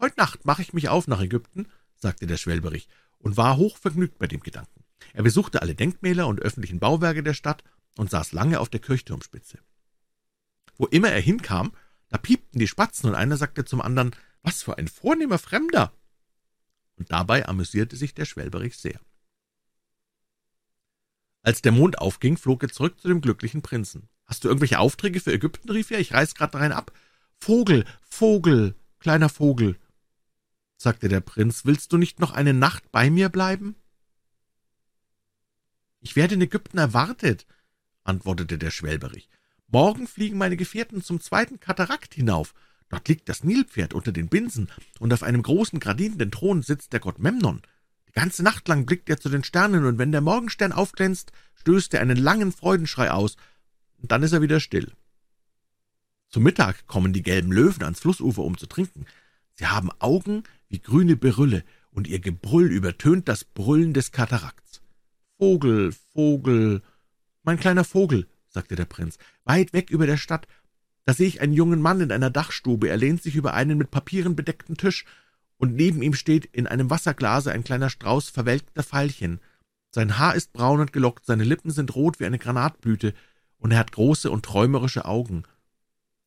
Heut 0.00 0.16
Nacht 0.16 0.44
mache 0.44 0.62
ich 0.62 0.72
mich 0.72 0.88
auf 0.88 1.08
nach 1.08 1.20
Ägypten, 1.20 1.66
sagte 1.96 2.26
der 2.26 2.36
Schwelberich, 2.36 2.88
und 3.18 3.36
war 3.36 3.56
hochvergnügt 3.56 4.18
bei 4.18 4.26
dem 4.26 4.40
Gedanken. 4.40 4.84
Er 5.12 5.22
besuchte 5.22 5.62
alle 5.62 5.74
Denkmäler 5.74 6.26
und 6.26 6.40
öffentlichen 6.40 6.78
Bauwerke 6.78 7.22
der 7.22 7.34
Stadt 7.34 7.64
und 7.96 8.10
saß 8.10 8.32
lange 8.32 8.60
auf 8.60 8.68
der 8.68 8.80
Kirchturmspitze. 8.80 9.58
Wo 10.76 10.86
immer 10.86 11.10
er 11.10 11.20
hinkam, 11.20 11.72
da 12.08 12.18
piepten 12.18 12.60
die 12.60 12.68
Spatzen 12.68 13.10
und 13.10 13.16
einer 13.16 13.36
sagte 13.36 13.64
zum 13.64 13.80
anderen, 13.80 14.14
was 14.42 14.62
für 14.62 14.78
ein 14.78 14.88
vornehmer 14.88 15.38
Fremder! 15.38 15.92
Und 16.96 17.12
dabei 17.12 17.46
amüsierte 17.46 17.96
sich 17.96 18.14
der 18.14 18.24
Schwelberich 18.24 18.76
sehr. 18.76 19.00
Als 21.42 21.62
der 21.62 21.72
Mond 21.72 21.98
aufging, 21.98 22.36
flog 22.36 22.62
er 22.62 22.68
zurück 22.68 23.00
zu 23.00 23.08
dem 23.08 23.20
glücklichen 23.20 23.62
Prinzen. 23.62 24.08
Hast 24.26 24.44
du 24.44 24.48
irgendwelche 24.48 24.78
Aufträge 24.78 25.20
für 25.20 25.32
Ägypten? 25.32 25.70
rief 25.70 25.90
er. 25.90 26.00
Ich 26.00 26.12
reiß 26.12 26.34
grad 26.34 26.54
rein 26.54 26.72
ab. 26.72 26.92
Vogel, 27.38 27.86
Vogel, 28.02 28.74
kleiner 28.98 29.28
Vogel. 29.28 29.78
sagte 30.76 31.08
der 31.08 31.20
Prinz, 31.20 31.64
willst 31.64 31.92
du 31.92 31.96
nicht 31.96 32.20
noch 32.20 32.32
eine 32.32 32.52
Nacht 32.52 32.92
bei 32.92 33.10
mir 33.10 33.30
bleiben? 33.30 33.76
Ich 36.00 36.16
werde 36.16 36.34
in 36.34 36.42
Ägypten 36.42 36.78
erwartet, 36.78 37.46
antwortete 38.04 38.58
der 38.58 38.70
Schwelberich. 38.70 39.28
Morgen 39.68 40.06
fliegen 40.06 40.38
meine 40.38 40.56
Gefährten 40.56 41.02
zum 41.02 41.20
zweiten 41.20 41.60
Katarakt 41.60 42.14
hinauf. 42.14 42.54
Dort 42.88 43.08
liegt 43.08 43.28
das 43.28 43.44
Nilpferd 43.44 43.92
unter 43.92 44.12
den 44.12 44.28
Binsen, 44.28 44.68
und 44.98 45.12
auf 45.12 45.22
einem 45.22 45.42
großen 45.42 45.78
gradierenden 45.78 46.30
Thron 46.30 46.62
sitzt 46.62 46.92
der 46.92 47.00
Gott 47.00 47.18
Memnon. 47.18 47.62
Die 48.08 48.12
ganze 48.12 48.42
Nacht 48.42 48.66
lang 48.68 48.86
blickt 48.86 49.10
er 49.10 49.20
zu 49.20 49.28
den 49.28 49.44
Sternen, 49.44 49.84
und 49.84 49.98
wenn 49.98 50.12
der 50.12 50.22
Morgenstern 50.22 50.72
aufglänzt, 50.72 51.32
stößt 51.56 51.94
er 51.94 52.00
einen 52.00 52.16
langen 52.16 52.52
Freudenschrei 52.52 53.10
aus, 53.10 53.36
und 53.98 54.10
dann 54.10 54.22
ist 54.22 54.32
er 54.32 54.42
wieder 54.42 54.60
still. 54.60 54.92
Zum 56.30 56.42
Mittag 56.42 56.86
kommen 56.86 57.12
die 57.12 57.22
gelben 57.22 57.52
Löwen 57.52 57.82
ans 57.82 58.00
Flussufer, 58.00 58.42
um 58.42 58.56
zu 58.56 58.66
trinken. 58.66 59.06
Sie 59.54 59.66
haben 59.66 59.90
Augen 59.98 60.44
wie 60.68 60.78
grüne 60.78 61.16
Berylle, 61.16 61.64
und 61.90 62.06
ihr 62.06 62.20
Gebrüll 62.20 62.70
übertönt 62.70 63.28
das 63.28 63.44
Brüllen 63.44 63.92
des 63.92 64.12
Katarakts. 64.12 64.80
Vogel, 65.36 65.92
Vogel, 66.12 66.82
mein 67.42 67.58
kleiner 67.58 67.84
Vogel, 67.84 68.28
sagte 68.48 68.76
der 68.76 68.84
Prinz, 68.84 69.18
weit 69.44 69.72
weg 69.72 69.90
über 69.90 70.06
der 70.06 70.16
Stadt, 70.16 70.46
da 71.08 71.14
sehe 71.14 71.26
ich 71.26 71.40
einen 71.40 71.54
jungen 71.54 71.80
Mann 71.80 72.02
in 72.02 72.12
einer 72.12 72.28
Dachstube, 72.28 72.90
er 72.90 72.98
lehnt 72.98 73.22
sich 73.22 73.34
über 73.34 73.54
einen 73.54 73.78
mit 73.78 73.90
Papieren 73.90 74.36
bedeckten 74.36 74.76
Tisch, 74.76 75.06
und 75.56 75.74
neben 75.74 76.02
ihm 76.02 76.12
steht 76.12 76.44
in 76.44 76.66
einem 76.66 76.90
Wasserglase 76.90 77.50
ein 77.50 77.64
kleiner 77.64 77.88
Strauß 77.88 78.28
verwelkter 78.28 78.82
Veilchen. 78.82 79.40
Sein 79.90 80.18
Haar 80.18 80.34
ist 80.34 80.52
braun 80.52 80.80
und 80.80 80.92
gelockt, 80.92 81.24
seine 81.24 81.44
Lippen 81.44 81.70
sind 81.70 81.94
rot 81.94 82.20
wie 82.20 82.26
eine 82.26 82.38
Granatblüte, 82.38 83.14
und 83.56 83.70
er 83.70 83.78
hat 83.78 83.92
große 83.92 84.30
und 84.30 84.44
träumerische 84.44 85.06
Augen. 85.06 85.44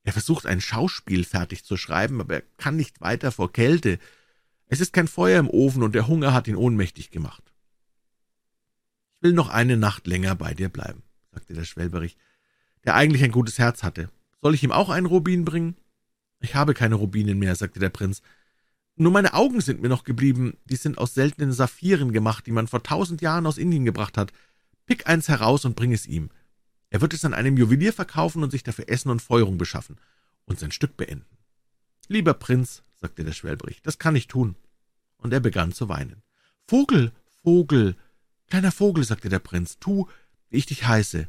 Er 0.01 0.13
versucht 0.13 0.47
ein 0.47 0.61
Schauspiel 0.61 1.25
fertig 1.25 1.63
zu 1.63 1.77
schreiben, 1.77 2.19
aber 2.19 2.37
er 2.37 2.43
kann 2.57 2.75
nicht 2.75 3.01
weiter 3.01 3.31
vor 3.31 3.53
Kälte. 3.53 3.99
Es 4.65 4.79
ist 4.79 4.93
kein 4.93 5.07
Feuer 5.07 5.39
im 5.39 5.49
Ofen, 5.51 5.83
und 5.83 5.93
der 5.93 6.07
Hunger 6.07 6.33
hat 6.33 6.47
ihn 6.47 6.55
ohnmächtig 6.55 7.11
gemacht. 7.11 7.43
Ich 9.17 9.21
will 9.21 9.33
noch 9.33 9.49
eine 9.49 9.77
Nacht 9.77 10.07
länger 10.07 10.33
bei 10.33 10.55
dir 10.55 10.69
bleiben, 10.69 11.03
sagte 11.31 11.53
der 11.53 11.65
Schwelberich, 11.65 12.17
der 12.83 12.95
eigentlich 12.95 13.23
ein 13.23 13.31
gutes 13.31 13.59
Herz 13.59 13.83
hatte. 13.83 14.09
Soll 14.41 14.55
ich 14.55 14.63
ihm 14.63 14.71
auch 14.71 14.89
einen 14.89 15.05
Rubin 15.05 15.45
bringen? 15.45 15.75
Ich 16.39 16.55
habe 16.55 16.73
keine 16.73 16.95
Rubinen 16.95 17.37
mehr, 17.37 17.55
sagte 17.55 17.79
der 17.79 17.89
Prinz. 17.89 18.21
Nur 18.95 19.11
meine 19.11 19.33
Augen 19.33 19.61
sind 19.61 19.81
mir 19.81 19.89
noch 19.89 20.03
geblieben, 20.03 20.57
die 20.65 20.75
sind 20.75 20.97
aus 20.97 21.13
seltenen 21.13 21.53
Saphiren 21.53 22.11
gemacht, 22.11 22.45
die 22.45 22.51
man 22.51 22.67
vor 22.67 22.83
tausend 22.83 23.21
Jahren 23.21 23.45
aus 23.45 23.57
Indien 23.57 23.85
gebracht 23.85 24.17
hat. 24.17 24.33
Pick 24.85 25.07
eins 25.07 25.27
heraus 25.27 25.65
und 25.65 25.75
bring 25.75 25.93
es 25.93 26.07
ihm. 26.07 26.29
Er 26.89 27.01
wird 27.01 27.13
es 27.13 27.23
an 27.23 27.33
einem 27.33 27.57
Juwelier 27.57 27.93
verkaufen 27.93 28.43
und 28.43 28.51
sich 28.51 28.63
dafür 28.63 28.89
Essen 28.89 29.09
und 29.09 29.21
Feuerung 29.21 29.57
beschaffen 29.57 29.97
und 30.45 30.59
sein 30.59 30.71
Stück 30.71 30.97
beenden. 30.97 31.37
Lieber 32.07 32.33
Prinz, 32.33 32.83
sagte 32.99 33.23
der 33.23 33.31
Schwelbrich, 33.31 33.81
das 33.81 33.97
kann 33.97 34.15
ich 34.15 34.27
tun. 34.27 34.55
Und 35.17 35.31
er 35.31 35.39
begann 35.39 35.71
zu 35.71 35.87
weinen. 35.87 36.23
Vogel, 36.67 37.11
Vogel, 37.43 37.95
kleiner 38.47 38.71
Vogel, 38.71 39.03
sagte 39.03 39.29
der 39.29 39.39
Prinz, 39.39 39.79
tu, 39.79 40.07
wie 40.49 40.57
ich 40.57 40.65
dich 40.65 40.85
heiße. 40.87 41.27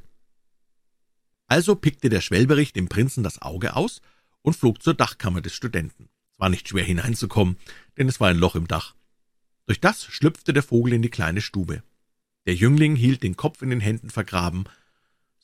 Also 1.52 1.74
pickte 1.74 2.08
der 2.08 2.22
Schwelberich 2.22 2.72
dem 2.72 2.88
Prinzen 2.88 3.22
das 3.22 3.42
Auge 3.42 3.76
aus 3.76 4.00
und 4.40 4.56
flog 4.56 4.82
zur 4.82 4.94
Dachkammer 4.94 5.42
des 5.42 5.52
Studenten. 5.52 6.08
Es 6.32 6.40
war 6.40 6.48
nicht 6.48 6.66
schwer 6.66 6.82
hineinzukommen, 6.82 7.58
denn 7.98 8.08
es 8.08 8.20
war 8.20 8.30
ein 8.30 8.38
Loch 8.38 8.54
im 8.54 8.68
Dach. 8.68 8.94
Durch 9.66 9.78
das 9.78 10.02
schlüpfte 10.02 10.54
der 10.54 10.62
Vogel 10.62 10.94
in 10.94 11.02
die 11.02 11.10
kleine 11.10 11.42
Stube. 11.42 11.82
Der 12.46 12.54
Jüngling 12.54 12.96
hielt 12.96 13.22
den 13.22 13.36
Kopf 13.36 13.60
in 13.60 13.68
den 13.68 13.80
Händen 13.80 14.08
vergraben, 14.08 14.64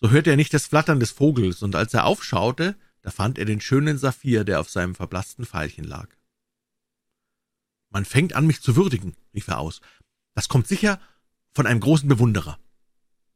so 0.01 0.09
hörte 0.09 0.31
er 0.31 0.37
nicht 0.37 0.55
das 0.55 0.67
Flattern 0.67 0.99
des 0.99 1.11
Vogels, 1.11 1.63
und 1.63 1.77
als 1.77 1.93
er 1.93 2.07
aufschaute, 2.07 2.75
da 3.03 3.11
fand 3.11 3.39
er 3.39 3.45
den 3.45 3.61
schönen 3.61 3.99
Saphir, 3.99 4.45
der 4.45 4.61
auf 4.61 4.71
seinem 4.71 4.95
verblassten 4.95 5.45
Pfeilchen 5.45 5.85
lag. 5.85 6.09
Man 7.91 8.07
fängt 8.07 8.33
an, 8.33 8.47
mich 8.47 8.63
zu 8.63 8.77
würdigen, 8.77 9.15
rief 9.35 9.49
er 9.49 9.59
aus. 9.59 9.83
Das 10.35 10.49
kommt 10.49 10.69
sicher 10.69 11.03
von 11.53 11.67
einem 11.67 11.81
großen 11.81 12.09
Bewunderer. 12.09 12.59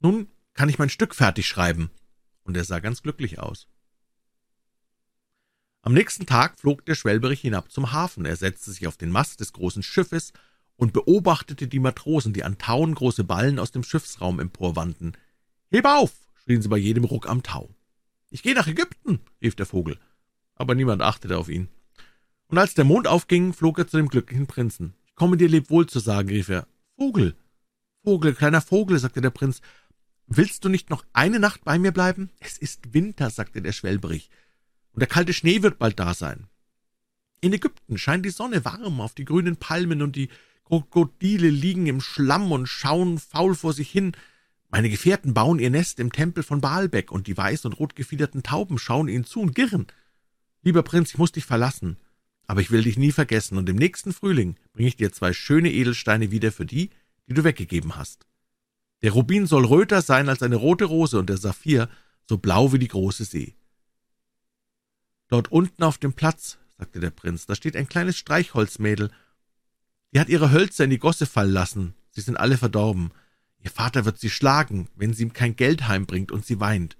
Nun 0.00 0.30
kann 0.54 0.70
ich 0.70 0.78
mein 0.78 0.88
Stück 0.88 1.14
fertig 1.14 1.46
schreiben. 1.46 1.90
Und 2.44 2.56
er 2.56 2.64
sah 2.64 2.80
ganz 2.80 3.02
glücklich 3.02 3.38
aus. 3.38 3.68
Am 5.82 5.94
nächsten 5.94 6.26
Tag 6.26 6.58
flog 6.58 6.84
der 6.86 6.94
Schwelberich 6.94 7.40
hinab 7.40 7.72
zum 7.72 7.92
Hafen. 7.92 8.24
Er 8.24 8.36
setzte 8.36 8.70
sich 8.70 8.86
auf 8.86 8.96
den 8.96 9.10
Mast 9.10 9.40
des 9.40 9.52
großen 9.52 9.82
Schiffes 9.82 10.32
und 10.76 10.92
beobachtete 10.92 11.66
die 11.66 11.80
Matrosen, 11.80 12.32
die 12.32 12.44
an 12.44 12.58
Tauen 12.58 12.94
große 12.94 13.24
Ballen 13.24 13.58
aus 13.58 13.72
dem 13.72 13.82
Schiffsraum 13.82 14.40
emporwandten. 14.40 15.16
Heb 15.70 15.84
auf! 15.84 16.12
schrien 16.36 16.62
sie 16.62 16.68
bei 16.68 16.78
jedem 16.78 17.04
Ruck 17.04 17.28
am 17.28 17.42
Tau. 17.42 17.74
Ich 18.30 18.42
gehe 18.42 18.54
nach 18.54 18.66
Ägypten, 18.66 19.20
rief 19.40 19.54
der 19.54 19.66
Vogel, 19.66 19.98
aber 20.54 20.74
niemand 20.74 21.02
achtete 21.02 21.36
auf 21.36 21.48
ihn. 21.48 21.68
Und 22.48 22.58
als 22.58 22.74
der 22.74 22.84
Mond 22.84 23.06
aufging, 23.06 23.52
flog 23.52 23.78
er 23.78 23.86
zu 23.86 23.96
dem 23.96 24.08
glücklichen 24.08 24.46
Prinzen. 24.46 24.94
Ich 25.06 25.14
komme 25.14 25.36
dir 25.36 25.48
lebwohl 25.48 25.86
zu 25.86 26.00
sagen, 26.00 26.28
rief 26.28 26.48
er. 26.48 26.66
Vogel, 26.96 27.36
Vogel, 28.04 28.34
kleiner 28.34 28.60
Vogel, 28.60 28.98
sagte 28.98 29.20
der 29.20 29.30
Prinz, 29.30 29.60
willst 30.36 30.64
du 30.64 30.68
nicht 30.68 30.90
noch 30.90 31.04
eine 31.12 31.38
Nacht 31.38 31.64
bei 31.64 31.78
mir 31.78 31.92
bleiben? 31.92 32.30
Es 32.40 32.58
ist 32.58 32.94
Winter, 32.94 33.30
sagte 33.30 33.62
der 33.62 33.72
Schwelberich, 33.72 34.30
und 34.92 35.00
der 35.00 35.08
kalte 35.08 35.32
Schnee 35.32 35.62
wird 35.62 35.78
bald 35.78 35.98
da 35.98 36.14
sein. 36.14 36.46
In 37.40 37.52
Ägypten 37.52 37.98
scheint 37.98 38.24
die 38.24 38.30
Sonne 38.30 38.64
warm 38.64 39.00
auf 39.00 39.14
die 39.14 39.24
grünen 39.24 39.56
Palmen, 39.56 40.02
und 40.02 40.16
die 40.16 40.28
Krokodile 40.64 41.50
liegen 41.50 41.86
im 41.86 42.00
Schlamm 42.00 42.52
und 42.52 42.66
schauen 42.66 43.18
faul 43.18 43.54
vor 43.54 43.72
sich 43.72 43.90
hin, 43.90 44.12
meine 44.70 44.88
Gefährten 44.88 45.34
bauen 45.34 45.58
ihr 45.58 45.68
Nest 45.68 46.00
im 46.00 46.12
Tempel 46.12 46.42
von 46.42 46.62
Baalbeck, 46.62 47.12
und 47.12 47.26
die 47.26 47.36
weiß 47.36 47.66
und 47.66 47.74
rotgefiederten 47.74 48.42
Tauben 48.42 48.78
schauen 48.78 49.08
ihnen 49.08 49.24
zu 49.24 49.40
und 49.40 49.54
girren. 49.54 49.86
Lieber 50.62 50.82
Prinz, 50.82 51.10
ich 51.10 51.18
muss 51.18 51.32
dich 51.32 51.44
verlassen, 51.44 51.98
aber 52.46 52.62
ich 52.62 52.70
will 52.70 52.82
dich 52.82 52.96
nie 52.96 53.12
vergessen, 53.12 53.58
und 53.58 53.68
im 53.68 53.76
nächsten 53.76 54.14
Frühling 54.14 54.56
bringe 54.72 54.88
ich 54.88 54.96
dir 54.96 55.12
zwei 55.12 55.34
schöne 55.34 55.70
Edelsteine 55.70 56.30
wieder 56.30 56.52
für 56.52 56.64
die, 56.64 56.88
die 57.28 57.34
du 57.34 57.44
weggegeben 57.44 57.96
hast. 57.96 58.26
Der 59.02 59.12
Rubin 59.12 59.46
soll 59.46 59.64
röter 59.64 60.00
sein 60.00 60.28
als 60.28 60.42
eine 60.42 60.56
rote 60.56 60.84
Rose 60.84 61.18
und 61.18 61.28
der 61.28 61.36
Saphir 61.36 61.88
so 62.28 62.38
blau 62.38 62.72
wie 62.72 62.78
die 62.78 62.88
große 62.88 63.24
See. 63.24 63.56
Dort 65.28 65.50
unten 65.50 65.82
auf 65.82 65.98
dem 65.98 66.12
Platz, 66.12 66.58
sagte 66.78 67.00
der 67.00 67.10
Prinz, 67.10 67.46
da 67.46 67.54
steht 67.54 67.76
ein 67.76 67.88
kleines 67.88 68.16
Streichholzmädel. 68.16 69.10
Die 70.12 70.20
hat 70.20 70.28
ihre 70.28 70.52
Hölzer 70.52 70.84
in 70.84 70.90
die 70.90 70.98
Gosse 70.98 71.26
fallen 71.26 71.52
lassen, 71.52 71.94
sie 72.10 72.20
sind 72.20 72.36
alle 72.36 72.58
verdorben. 72.58 73.12
Ihr 73.58 73.70
Vater 73.70 74.04
wird 74.04 74.18
sie 74.18 74.30
schlagen, 74.30 74.88
wenn 74.94 75.14
sie 75.14 75.22
ihm 75.22 75.32
kein 75.32 75.56
Geld 75.56 75.88
heimbringt 75.88 76.32
und 76.32 76.44
sie 76.44 76.60
weint. 76.60 76.96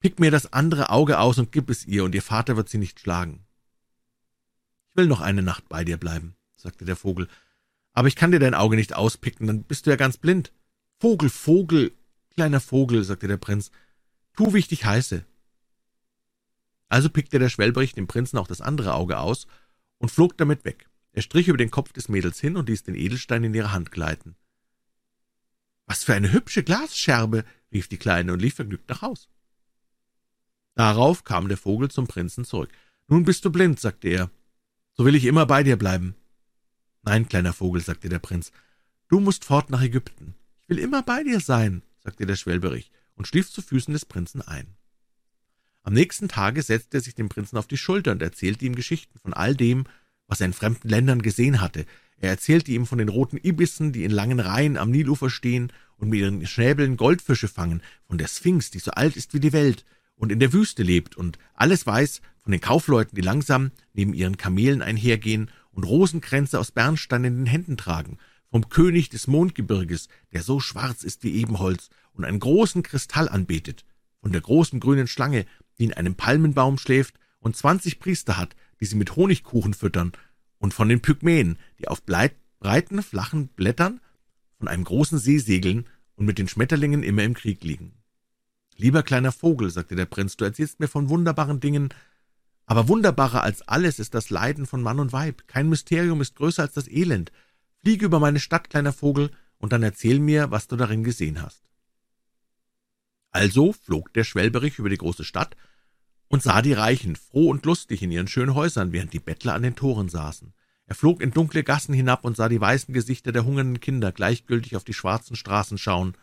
Pick 0.00 0.20
mir 0.20 0.30
das 0.30 0.52
andere 0.52 0.90
Auge 0.90 1.18
aus 1.18 1.38
und 1.38 1.50
gib 1.50 1.70
es 1.70 1.86
ihr, 1.86 2.04
und 2.04 2.14
ihr 2.14 2.22
Vater 2.22 2.56
wird 2.56 2.68
sie 2.68 2.78
nicht 2.78 3.00
schlagen. 3.00 3.46
Ich 4.90 4.96
will 4.96 5.06
noch 5.06 5.20
eine 5.20 5.42
Nacht 5.42 5.68
bei 5.68 5.84
dir 5.84 5.96
bleiben, 5.96 6.36
sagte 6.56 6.84
der 6.84 6.96
Vogel, 6.96 7.28
aber 7.94 8.08
ich 8.08 8.16
kann 8.16 8.32
dir 8.32 8.40
dein 8.40 8.54
Auge 8.54 8.76
nicht 8.76 8.94
auspicken, 8.94 9.46
dann 9.46 9.62
bist 9.62 9.86
du 9.86 9.90
ja 9.90 9.96
ganz 9.96 10.18
blind. 10.18 10.52
Vogel, 11.04 11.28
Vogel, 11.28 11.92
kleiner 12.30 12.60
Vogel, 12.60 13.04
sagte 13.04 13.28
der 13.28 13.36
Prinz, 13.36 13.70
tu, 14.32 14.54
wie 14.54 14.58
ich 14.60 14.68
dich 14.68 14.86
heiße. 14.86 15.22
Also 16.88 17.10
pickte 17.10 17.38
der 17.38 17.50
Schwelbrich 17.50 17.92
dem 17.92 18.06
Prinzen 18.06 18.38
auch 18.38 18.46
das 18.46 18.62
andere 18.62 18.94
Auge 18.94 19.18
aus 19.18 19.46
und 19.98 20.10
flog 20.10 20.38
damit 20.38 20.64
weg. 20.64 20.88
Er 21.12 21.20
strich 21.20 21.48
über 21.48 21.58
den 21.58 21.70
Kopf 21.70 21.92
des 21.92 22.08
Mädels 22.08 22.40
hin 22.40 22.56
und 22.56 22.70
ließ 22.70 22.84
den 22.84 22.94
Edelstein 22.94 23.44
in 23.44 23.52
ihre 23.52 23.72
Hand 23.72 23.90
gleiten. 23.90 24.34
Was 25.84 26.04
für 26.04 26.14
eine 26.14 26.32
hübsche 26.32 26.62
Glasscherbe, 26.62 27.44
rief 27.70 27.86
die 27.88 27.98
Kleine 27.98 28.32
und 28.32 28.40
lief 28.40 28.54
vergnügt 28.54 28.88
nach 28.88 29.02
Haus. 29.02 29.28
Darauf 30.74 31.24
kam 31.24 31.48
der 31.48 31.58
Vogel 31.58 31.90
zum 31.90 32.06
Prinzen 32.06 32.46
zurück. 32.46 32.70
Nun 33.08 33.24
bist 33.24 33.44
du 33.44 33.50
blind, 33.50 33.78
sagte 33.78 34.08
er. 34.08 34.30
So 34.94 35.04
will 35.04 35.16
ich 35.16 35.26
immer 35.26 35.44
bei 35.44 35.64
dir 35.64 35.76
bleiben. 35.76 36.14
Nein, 37.02 37.28
kleiner 37.28 37.52
Vogel, 37.52 37.82
sagte 37.82 38.08
der 38.08 38.20
Prinz, 38.20 38.52
du 39.08 39.20
musst 39.20 39.44
fort 39.44 39.68
nach 39.68 39.82
Ägypten. 39.82 40.34
Ich 40.64 40.70
will 40.70 40.78
immer 40.78 41.02
bei 41.02 41.22
dir 41.22 41.40
sein, 41.40 41.82
sagte 42.02 42.26
der 42.26 42.36
Schwelberich 42.36 42.90
und 43.16 43.28
schlief 43.28 43.50
zu 43.50 43.60
Füßen 43.60 43.92
des 43.92 44.06
Prinzen 44.06 44.40
ein. 44.40 44.76
Am 45.82 45.92
nächsten 45.92 46.28
Tage 46.28 46.62
setzte 46.62 46.96
er 46.96 47.00
sich 47.02 47.14
dem 47.14 47.28
Prinzen 47.28 47.58
auf 47.58 47.66
die 47.66 47.76
Schulter 47.76 48.12
und 48.12 48.22
erzählte 48.22 48.64
ihm 48.64 48.74
Geschichten 48.74 49.18
von 49.18 49.34
all 49.34 49.54
dem, 49.54 49.84
was 50.26 50.40
er 50.40 50.46
in 50.46 50.52
fremden 50.54 50.88
Ländern 50.88 51.20
gesehen 51.20 51.60
hatte, 51.60 51.84
er 52.16 52.30
erzählte 52.30 52.72
ihm 52.72 52.86
von 52.86 52.98
den 52.98 53.10
roten 53.10 53.38
Ibissen, 53.42 53.92
die 53.92 54.04
in 54.04 54.10
langen 54.10 54.40
Reihen 54.40 54.78
am 54.78 54.90
Nilufer 54.90 55.28
stehen 55.28 55.72
und 55.98 56.08
mit 56.08 56.20
ihren 56.20 56.46
Schnäbeln 56.46 56.96
Goldfische 56.96 57.48
fangen, 57.48 57.82
von 58.06 58.18
der 58.18 58.28
Sphinx, 58.28 58.70
die 58.70 58.78
so 58.78 58.92
alt 58.92 59.16
ist 59.16 59.34
wie 59.34 59.40
die 59.40 59.52
Welt 59.52 59.84
und 60.16 60.32
in 60.32 60.40
der 60.40 60.52
Wüste 60.52 60.82
lebt 60.82 61.16
und 61.16 61.38
alles 61.54 61.86
weiß, 61.86 62.22
von 62.40 62.52
den 62.52 62.60
Kaufleuten, 62.60 63.16
die 63.16 63.22
langsam 63.22 63.72
neben 63.92 64.14
ihren 64.14 64.36
Kamelen 64.36 64.80
einhergehen 64.80 65.50
und 65.72 65.84
Rosenkränze 65.84 66.58
aus 66.58 66.72
Bernstein 66.72 67.24
in 67.24 67.36
den 67.36 67.46
Händen 67.46 67.76
tragen, 67.76 68.18
vom 68.54 68.68
König 68.68 69.08
des 69.08 69.26
Mondgebirges, 69.26 70.06
der 70.32 70.44
so 70.44 70.60
schwarz 70.60 71.02
ist 71.02 71.24
wie 71.24 71.34
Ebenholz 71.34 71.90
und 72.12 72.24
einen 72.24 72.38
großen 72.38 72.84
Kristall 72.84 73.28
anbetet, 73.28 73.84
von 74.20 74.30
der 74.30 74.42
großen 74.42 74.78
grünen 74.78 75.08
Schlange, 75.08 75.44
die 75.76 75.82
in 75.86 75.92
einem 75.92 76.14
Palmenbaum 76.14 76.78
schläft 76.78 77.18
und 77.40 77.56
zwanzig 77.56 77.98
Priester 77.98 78.36
hat, 78.36 78.54
die 78.78 78.84
sie 78.84 78.94
mit 78.94 79.16
Honigkuchen 79.16 79.74
füttern, 79.74 80.12
und 80.58 80.72
von 80.72 80.88
den 80.88 81.00
Pygmäen, 81.00 81.58
die 81.80 81.88
auf 81.88 82.04
breiten, 82.06 83.02
flachen 83.02 83.48
Blättern 83.48 83.98
von 84.56 84.68
einem 84.68 84.84
großen 84.84 85.18
See 85.18 85.38
segeln 85.38 85.88
und 86.14 86.24
mit 86.24 86.38
den 86.38 86.46
Schmetterlingen 86.46 87.02
immer 87.02 87.24
im 87.24 87.34
Krieg 87.34 87.64
liegen. 87.64 87.94
Lieber 88.76 89.02
kleiner 89.02 89.32
Vogel, 89.32 89.68
sagte 89.70 89.96
der 89.96 90.06
Prinz, 90.06 90.36
du 90.36 90.44
erzählst 90.44 90.78
mir 90.78 90.86
von 90.86 91.08
wunderbaren 91.08 91.58
Dingen, 91.58 91.88
Aber 92.66 92.86
wunderbarer 92.86 93.42
als 93.42 93.62
alles 93.62 93.98
ist 93.98 94.14
das 94.14 94.30
Leiden 94.30 94.64
von 94.64 94.80
Mann 94.80 95.00
und 95.00 95.12
Weib. 95.12 95.42
Kein 95.48 95.68
Mysterium 95.68 96.20
ist 96.20 96.36
größer 96.36 96.62
als 96.62 96.74
das 96.74 96.86
Elend. 96.86 97.32
Fliege 97.84 98.06
über 98.06 98.18
meine 98.18 98.40
Stadt, 98.40 98.70
kleiner 98.70 98.94
Vogel, 98.94 99.30
und 99.58 99.74
dann 99.74 99.82
erzähl 99.82 100.18
mir, 100.18 100.50
was 100.50 100.68
du 100.68 100.76
darin 100.76 101.04
gesehen 101.04 101.42
hast. 101.42 101.68
Also 103.30 103.74
flog 103.74 104.10
der 104.14 104.24
Schwelberich 104.24 104.78
über 104.78 104.88
die 104.88 104.96
große 104.96 105.22
Stadt 105.22 105.54
und 106.28 106.42
sah 106.42 106.62
die 106.62 106.72
Reichen 106.72 107.14
froh 107.14 107.50
und 107.50 107.66
lustig 107.66 108.02
in 108.02 108.10
ihren 108.10 108.26
schönen 108.26 108.54
Häusern, 108.54 108.92
während 108.92 109.12
die 109.12 109.18
Bettler 109.18 109.52
an 109.52 109.62
den 109.62 109.76
Toren 109.76 110.08
saßen. 110.08 110.54
Er 110.86 110.94
flog 110.94 111.20
in 111.20 111.32
dunkle 111.32 111.62
Gassen 111.62 111.92
hinab 111.92 112.24
und 112.24 112.38
sah 112.38 112.48
die 112.48 112.60
weißen 112.60 112.94
Gesichter 112.94 113.32
der 113.32 113.44
hungernden 113.44 113.80
Kinder 113.80 114.12
gleichgültig 114.12 114.76
auf 114.76 114.84
die 114.84 114.94
schwarzen 114.94 115.36
Straßen 115.36 115.76
schauen. 115.76 116.16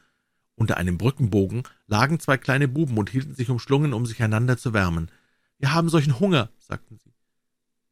Unter 0.56 0.77
einem 0.77 0.98
Brückenbogen 0.98 1.62
lagen 1.86 2.20
zwei 2.20 2.38
kleine 2.38 2.70
Buben 2.70 2.98
und 2.98 3.12
hielten 3.12 3.36
sich 3.36 3.51
umschlungen, 3.51 3.94
um 3.94 4.08
sich 4.08 4.24
einander 4.24 4.58
zu 4.58 4.74
wärmen. 4.74 5.12
Wir 5.60 5.75
haben 5.75 5.89
solchen 5.89 6.20
Hunger, 6.20 6.50
sagten 6.58 6.98
sie. 6.98 7.11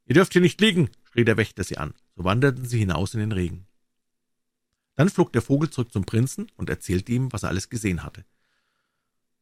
Ihr 0.10 0.16
dürft 0.16 0.34
hier 0.34 0.42
nicht 0.42 0.60
liegen, 0.60 0.90
schrie 1.12 1.24
der 1.24 1.38
Wächter 1.38 1.64
sie 1.64 1.78
an. 1.78 1.94
So 2.16 2.24
wanderten 2.24 2.66
sie 2.66 2.80
hinaus 2.80 3.14
in 3.14 3.20
den 3.20 3.32
Regen. 3.32 3.68
Dann 4.96 5.08
flog 5.08 5.32
der 5.32 5.44
Vogel 5.44 5.70
zurück 5.70 5.94
zum 5.94 6.04
Prinzen 6.04 6.52
und 6.58 6.68
erzählte 6.68 7.12
ihm, 7.12 7.32
was 7.32 7.44
er 7.44 7.50
alles 7.50 7.70
gesehen 7.70 8.04
hatte. 8.04 8.26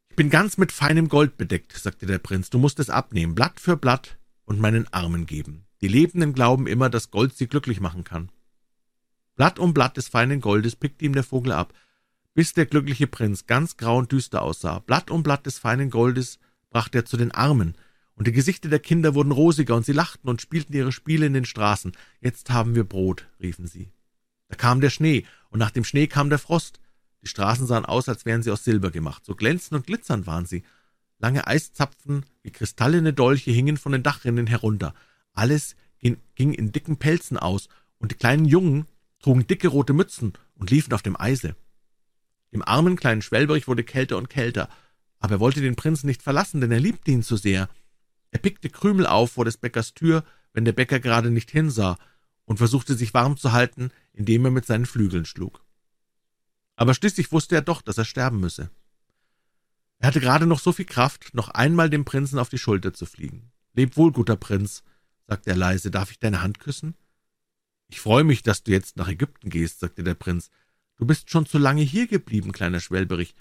Ich 0.09 0.17
bin 0.17 0.29
ganz 0.29 0.57
mit 0.57 0.73
feinem 0.73 1.07
Gold 1.07 1.37
bedeckt, 1.37 1.71
sagte 1.71 2.05
der 2.05 2.19
Prinz. 2.19 2.49
Du 2.49 2.59
musst 2.59 2.79
es 2.79 2.89
abnehmen, 2.89 3.33
Blatt 3.33 3.61
für 3.61 3.77
Blatt, 3.77 4.17
und 4.43 4.59
meinen 4.59 4.91
Armen 4.91 5.25
geben. 5.25 5.65
Die 5.81 5.87
Lebenden 5.87 6.33
glauben 6.33 6.67
immer, 6.67 6.89
dass 6.89 7.11
Gold 7.11 7.35
sie 7.35 7.47
glücklich 7.47 7.79
machen 7.79 8.03
kann. 8.03 8.29
Blatt 9.35 9.59
um 9.59 9.73
Blatt 9.73 9.95
des 9.95 10.09
feinen 10.09 10.41
Goldes 10.41 10.75
pickte 10.75 11.05
ihm 11.05 11.13
der 11.13 11.23
Vogel 11.23 11.53
ab, 11.53 11.73
bis 12.33 12.53
der 12.53 12.65
glückliche 12.65 13.07
Prinz 13.07 13.45
ganz 13.45 13.77
grau 13.77 13.97
und 13.97 14.11
düster 14.11 14.41
aussah. 14.41 14.79
Blatt 14.79 15.11
um 15.11 15.23
Blatt 15.23 15.45
des 15.45 15.59
feinen 15.59 15.89
Goldes 15.89 16.39
brachte 16.69 16.99
er 16.99 17.05
zu 17.05 17.15
den 17.15 17.31
Armen, 17.31 17.75
und 18.17 18.25
die 18.25 18.31
Gesichter 18.31 18.67
der 18.67 18.79
Kinder 18.79 19.13
wurden 19.13 19.31
rosiger, 19.31 19.75
und 19.75 19.85
sie 19.85 19.93
lachten 19.93 20.27
und 20.27 20.41
spielten 20.41 20.73
ihre 20.73 20.91
Spiele 20.91 21.27
in 21.27 21.33
den 21.33 21.45
Straßen. 21.45 21.91
Jetzt 22.19 22.49
haben 22.49 22.73
wir 22.73 22.83
Brot, 22.83 23.27
riefen 23.39 23.67
sie. 23.67 23.91
Da 24.47 24.55
kam 24.55 24.81
der 24.81 24.89
Schnee, 24.89 25.23
und 25.51 25.59
nach 25.59 25.69
dem 25.69 25.83
Schnee 25.83 26.07
kam 26.07 26.29
der 26.29 26.39
Frost. 26.39 26.79
Die 27.21 27.27
Straßen 27.27 27.67
sahen 27.67 27.85
aus, 27.85 28.09
als 28.09 28.25
wären 28.25 28.41
sie 28.41 28.49
aus 28.49 28.63
Silber 28.63 28.89
gemacht. 28.89 29.23
So 29.23 29.35
glänzend 29.35 29.73
und 29.73 29.85
glitzernd 29.85 30.25
waren 30.25 30.47
sie. 30.47 30.63
Lange 31.19 31.45
Eiszapfen 31.45 32.25
wie 32.41 32.51
kristallene 32.51 33.13
Dolche 33.13 33.51
hingen 33.51 33.77
von 33.77 33.91
den 33.91 34.03
Dachrinnen 34.03 34.47
herunter. 34.47 34.95
Alles 35.33 35.75
ging 35.99 36.53
in 36.53 36.71
dicken 36.71 36.97
Pelzen 36.97 37.37
aus, 37.37 37.69
und 37.99 38.11
die 38.11 38.15
kleinen 38.15 38.45
Jungen 38.45 38.87
trugen 39.19 39.45
dicke 39.45 39.67
rote 39.67 39.93
Mützen 39.93 40.33
und 40.55 40.71
liefen 40.71 40.93
auf 40.93 41.03
dem 41.03 41.19
Eise. 41.19 41.55
Dem 42.51 42.63
armen 42.63 42.95
kleinen 42.95 43.21
Schwelberich 43.21 43.67
wurde 43.67 43.83
kälter 43.83 44.17
und 44.17 44.29
kälter, 44.29 44.69
aber 45.19 45.35
er 45.35 45.39
wollte 45.39 45.61
den 45.61 45.75
Prinzen 45.75 46.07
nicht 46.07 46.23
verlassen, 46.23 46.61
denn 46.61 46.71
er 46.71 46.79
liebte 46.79 47.11
ihn 47.11 47.23
zu 47.23 47.37
sehr. 47.37 47.69
Er 48.37 48.41
pickte 48.41 48.69
Krümel 48.69 49.07
auf 49.07 49.31
vor 49.31 49.45
des 49.45 49.57
Bäckers 49.57 49.95
Tür, 49.95 50.23
wenn 50.53 50.63
der 50.63 50.71
Bäcker 50.71 50.99
gerade 50.99 51.31
nicht 51.31 51.49
hinsah, 51.49 51.97
und 52.45 52.57
versuchte 52.57 52.93
sich 52.93 53.15
warm 53.15 53.35
zu 53.35 53.51
halten, 53.51 53.89
indem 54.13 54.45
er 54.45 54.51
mit 54.51 54.63
seinen 54.63 54.85
Flügeln 54.85 55.25
schlug. 55.25 55.65
Aber 56.75 56.93
schließlich 56.93 57.31
wusste 57.31 57.55
er 57.55 57.63
doch, 57.63 57.81
dass 57.81 57.97
er 57.97 58.05
sterben 58.05 58.39
müsse. 58.39 58.69
Er 59.97 60.09
hatte 60.09 60.19
gerade 60.19 60.45
noch 60.45 60.59
so 60.59 60.71
viel 60.71 60.85
Kraft, 60.85 61.33
noch 61.33 61.49
einmal 61.49 61.89
dem 61.89 62.05
Prinzen 62.05 62.37
auf 62.37 62.49
die 62.49 62.59
Schulter 62.59 62.93
zu 62.93 63.07
fliegen. 63.07 63.51
Leb 63.73 63.97
wohl, 63.97 64.11
guter 64.11 64.35
Prinz, 64.35 64.83
sagte 65.25 65.49
er 65.49 65.55
leise, 65.55 65.89
darf 65.89 66.11
ich 66.11 66.19
deine 66.19 66.43
Hand 66.43 66.59
küssen? 66.59 66.93
Ich 67.87 67.99
freue 67.99 68.23
mich, 68.23 68.43
dass 68.43 68.61
du 68.61 68.69
jetzt 68.69 68.97
nach 68.97 69.07
Ägypten 69.07 69.49
gehst, 69.49 69.79
sagte 69.79 70.03
der 70.03 70.13
Prinz. 70.13 70.51
Du 70.97 71.07
bist 71.07 71.31
schon 71.31 71.47
zu 71.47 71.57
lange 71.57 71.81
hier 71.81 72.05
geblieben, 72.05 72.51
kleiner 72.51 72.81
Schwelberich, 72.81 73.33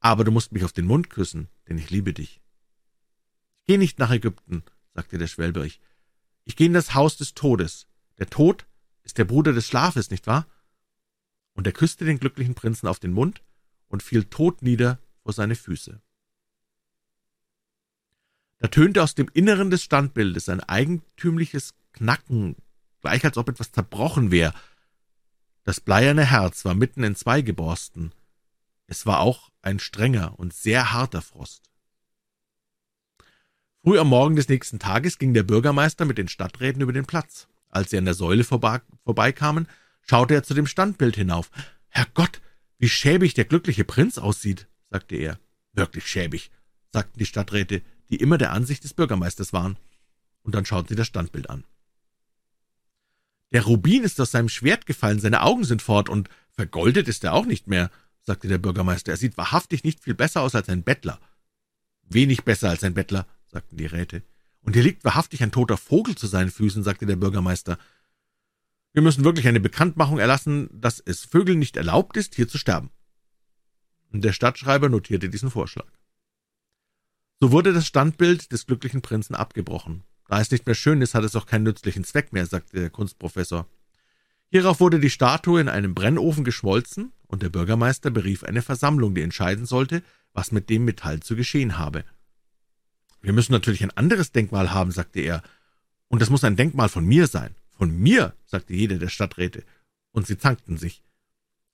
aber 0.00 0.22
du 0.22 0.30
musst 0.30 0.52
mich 0.52 0.64
auf 0.64 0.74
den 0.74 0.84
Mund 0.84 1.08
küssen, 1.08 1.48
denn 1.66 1.78
ich 1.78 1.88
liebe 1.88 2.12
dich. 2.12 2.42
Gehe 3.66 3.78
nicht 3.78 3.98
nach 3.98 4.10
Ägypten, 4.10 4.62
sagte 4.94 5.18
der 5.18 5.26
Schwelberich. 5.26 5.80
Ich 6.44 6.56
gehe 6.56 6.66
in 6.66 6.74
das 6.74 6.94
Haus 6.94 7.16
des 7.16 7.34
Todes. 7.34 7.86
Der 8.18 8.28
Tod 8.28 8.66
ist 9.02 9.18
der 9.18 9.24
Bruder 9.24 9.52
des 9.52 9.66
Schlafes, 9.66 10.10
nicht 10.10 10.26
wahr? 10.26 10.46
Und 11.54 11.66
er 11.66 11.72
küsste 11.72 12.04
den 12.04 12.18
glücklichen 12.18 12.54
Prinzen 12.54 12.88
auf 12.88 12.98
den 12.98 13.12
Mund 13.12 13.42
und 13.88 14.02
fiel 14.02 14.24
tot 14.24 14.62
nieder 14.62 14.98
vor 15.22 15.32
seine 15.32 15.54
Füße. 15.54 16.00
Da 18.58 18.68
tönte 18.68 19.02
aus 19.02 19.14
dem 19.14 19.28
Inneren 19.32 19.70
des 19.70 19.82
Standbildes 19.82 20.48
ein 20.48 20.60
eigentümliches 20.60 21.74
Knacken, 21.92 22.56
gleich 23.00 23.24
als 23.24 23.36
ob 23.36 23.48
etwas 23.48 23.72
zerbrochen 23.72 24.30
wäre. 24.30 24.54
Das 25.64 25.80
bleierne 25.80 26.24
Herz 26.24 26.64
war 26.64 26.74
mitten 26.74 27.02
in 27.04 27.14
zwei 27.14 27.40
geborsten. 27.40 28.12
Es 28.86 29.06
war 29.06 29.20
auch 29.20 29.50
ein 29.62 29.78
strenger 29.78 30.38
und 30.38 30.52
sehr 30.52 30.92
harter 30.92 31.22
Frost. 31.22 31.70
Früh 33.84 33.98
am 33.98 34.08
Morgen 34.08 34.34
des 34.34 34.48
nächsten 34.48 34.78
Tages 34.78 35.18
ging 35.18 35.34
der 35.34 35.42
Bürgermeister 35.42 36.06
mit 36.06 36.16
den 36.16 36.26
Stadträten 36.26 36.80
über 36.80 36.94
den 36.94 37.04
Platz. 37.04 37.48
Als 37.68 37.90
sie 37.90 37.98
an 37.98 38.06
der 38.06 38.14
Säule 38.14 38.42
vorbeikamen, 38.42 39.68
schaute 40.00 40.32
er 40.32 40.42
zu 40.42 40.54
dem 40.54 40.66
Standbild 40.66 41.16
hinauf. 41.16 41.50
Herrgott, 41.88 42.40
wie 42.78 42.88
schäbig 42.88 43.34
der 43.34 43.44
glückliche 43.44 43.84
Prinz 43.84 44.16
aussieht, 44.16 44.68
sagte 44.88 45.16
er. 45.16 45.38
Wirklich 45.74 46.06
schäbig, 46.06 46.50
sagten 46.94 47.18
die 47.18 47.26
Stadträte, 47.26 47.82
die 48.08 48.16
immer 48.16 48.38
der 48.38 48.52
Ansicht 48.52 48.84
des 48.84 48.94
Bürgermeisters 48.94 49.52
waren. 49.52 49.76
Und 50.44 50.54
dann 50.54 50.64
schauten 50.64 50.88
sie 50.88 50.96
das 50.96 51.06
Standbild 51.06 51.50
an. 51.50 51.64
Der 53.52 53.64
Rubin 53.64 54.02
ist 54.02 54.18
aus 54.18 54.30
seinem 54.30 54.48
Schwert 54.48 54.86
gefallen, 54.86 55.20
seine 55.20 55.42
Augen 55.42 55.64
sind 55.64 55.82
fort, 55.82 56.08
und 56.08 56.30
vergoldet 56.52 57.06
ist 57.06 57.22
er 57.22 57.34
auch 57.34 57.44
nicht 57.44 57.66
mehr, 57.66 57.90
sagte 58.22 58.48
der 58.48 58.56
Bürgermeister. 58.56 59.12
Er 59.12 59.18
sieht 59.18 59.36
wahrhaftig 59.36 59.84
nicht 59.84 60.02
viel 60.02 60.14
besser 60.14 60.40
aus 60.40 60.54
als 60.54 60.70
ein 60.70 60.84
Bettler. 60.84 61.20
Wenig 62.04 62.44
besser 62.44 62.70
als 62.70 62.82
ein 62.82 62.94
Bettler, 62.94 63.26
sagten 63.54 63.76
die 63.76 63.86
Räte. 63.86 64.22
Und 64.62 64.74
hier 64.74 64.82
liegt 64.82 65.04
wahrhaftig 65.04 65.42
ein 65.42 65.52
toter 65.52 65.76
Vogel 65.76 66.16
zu 66.16 66.26
seinen 66.26 66.50
Füßen, 66.50 66.82
sagte 66.82 67.06
der 67.06 67.16
Bürgermeister. 67.16 67.78
Wir 68.92 69.02
müssen 69.02 69.24
wirklich 69.24 69.46
eine 69.46 69.60
Bekanntmachung 69.60 70.18
erlassen, 70.18 70.68
dass 70.72 71.00
es 71.00 71.24
Vögeln 71.24 71.58
nicht 71.58 71.76
erlaubt 71.76 72.16
ist, 72.16 72.34
hier 72.34 72.48
zu 72.48 72.58
sterben. 72.58 72.90
Und 74.12 74.24
der 74.24 74.32
Stadtschreiber 74.32 74.88
notierte 74.88 75.28
diesen 75.28 75.50
Vorschlag. 75.50 75.86
So 77.40 77.52
wurde 77.52 77.72
das 77.72 77.86
Standbild 77.86 78.52
des 78.52 78.66
glücklichen 78.66 79.02
Prinzen 79.02 79.34
abgebrochen. 79.34 80.02
Da 80.28 80.40
es 80.40 80.50
nicht 80.50 80.66
mehr 80.66 80.74
schön 80.74 81.02
ist, 81.02 81.14
hat 81.14 81.24
es 81.24 81.36
auch 81.36 81.46
keinen 81.46 81.64
nützlichen 81.64 82.04
Zweck 82.04 82.32
mehr, 82.32 82.46
sagte 82.46 82.80
der 82.80 82.90
Kunstprofessor. 82.90 83.68
Hierauf 84.50 84.80
wurde 84.80 84.98
die 84.98 85.10
Statue 85.10 85.60
in 85.60 85.68
einem 85.68 85.94
Brennofen 85.94 86.44
geschmolzen, 86.44 87.12
und 87.26 87.42
der 87.42 87.50
Bürgermeister 87.50 88.10
berief 88.10 88.44
eine 88.44 88.62
Versammlung, 88.62 89.14
die 89.14 89.22
entscheiden 89.22 89.66
sollte, 89.66 90.02
was 90.32 90.52
mit 90.52 90.70
dem 90.70 90.84
Metall 90.84 91.20
zu 91.20 91.36
geschehen 91.36 91.78
habe. 91.78 92.04
Wir 93.24 93.32
müssen 93.32 93.52
natürlich 93.52 93.82
ein 93.82 93.96
anderes 93.96 94.32
Denkmal 94.32 94.74
haben, 94.74 94.90
sagte 94.90 95.20
er, 95.20 95.42
und 96.08 96.20
es 96.20 96.28
muss 96.28 96.44
ein 96.44 96.56
Denkmal 96.56 96.90
von 96.90 97.06
mir 97.06 97.26
sein. 97.26 97.54
Von 97.70 97.98
mir, 97.98 98.36
sagte 98.44 98.74
jeder 98.74 98.98
der 98.98 99.08
Stadträte, 99.08 99.64
und 100.12 100.26
sie 100.26 100.36
zankten 100.36 100.76
sich. 100.76 101.02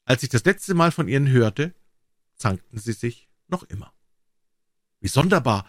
Als 0.04 0.22
ich 0.22 0.28
das 0.28 0.44
letzte 0.44 0.74
Mal 0.74 0.92
von 0.92 1.08
ihnen 1.08 1.28
hörte, 1.28 1.74
zankten 2.36 2.78
sie 2.78 2.92
sich 2.92 3.28
noch 3.48 3.64
immer. 3.64 3.92
Wie 5.00 5.08
sonderbar, 5.08 5.66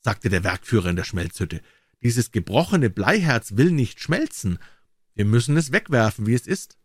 sagte 0.00 0.28
der 0.28 0.44
Werkführer 0.44 0.90
in 0.90 0.96
der 0.96 1.02
Schmelzhütte. 1.02 1.60
Dieses 2.02 2.30
gebrochene 2.30 2.88
Bleiherz 2.88 3.56
will 3.56 3.72
nicht 3.72 3.98
schmelzen. 3.98 4.60
Wir 5.14 5.24
müssen 5.24 5.56
es 5.56 5.72
wegwerfen, 5.72 6.26
wie 6.26 6.34
es 6.34 6.46
ist. 6.46 6.78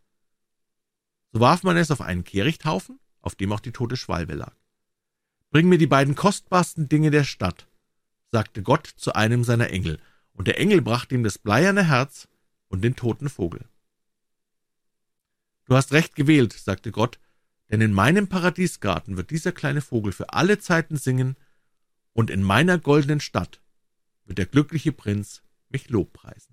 So 1.30 1.38
warf 1.38 1.62
man 1.62 1.76
es 1.76 1.92
auf 1.92 2.00
einen 2.00 2.24
Kehrichthaufen, 2.24 2.98
auf 3.20 3.36
dem 3.36 3.52
auch 3.52 3.60
die 3.60 3.70
tote 3.70 3.96
Schwalbe 3.96 4.34
lag. 4.34 4.56
Bring 5.50 5.68
mir 5.68 5.78
die 5.78 5.86
beiden 5.86 6.16
kostbarsten 6.16 6.88
Dinge 6.88 7.12
der 7.12 7.22
Stadt, 7.22 7.68
sagte 8.32 8.62
Gott 8.62 8.86
zu 8.86 9.14
einem 9.14 9.44
seiner 9.44 9.70
Engel, 9.70 10.00
und 10.32 10.48
der 10.48 10.58
Engel 10.58 10.80
brachte 10.80 11.14
ihm 11.14 11.22
das 11.22 11.38
bleierne 11.38 11.86
Herz 11.86 12.26
und 12.68 12.82
den 12.82 12.96
toten 12.96 13.28
Vogel. 13.28 13.68
Du 15.66 15.76
hast 15.76 15.92
recht 15.92 16.16
gewählt, 16.16 16.54
sagte 16.54 16.90
Gott, 16.90 17.20
denn 17.70 17.82
in 17.82 17.92
meinem 17.92 18.28
Paradiesgarten 18.28 19.16
wird 19.16 19.30
dieser 19.30 19.52
kleine 19.52 19.82
Vogel 19.82 20.12
für 20.12 20.32
alle 20.32 20.58
Zeiten 20.58 20.96
singen, 20.96 21.36
und 22.14 22.28
in 22.28 22.42
meiner 22.42 22.78
goldenen 22.78 23.20
Stadt 23.20 23.62
wird 24.24 24.38
der 24.38 24.46
glückliche 24.46 24.92
Prinz 24.92 25.42
mich 25.70 25.88
lobpreisen. 25.88 26.51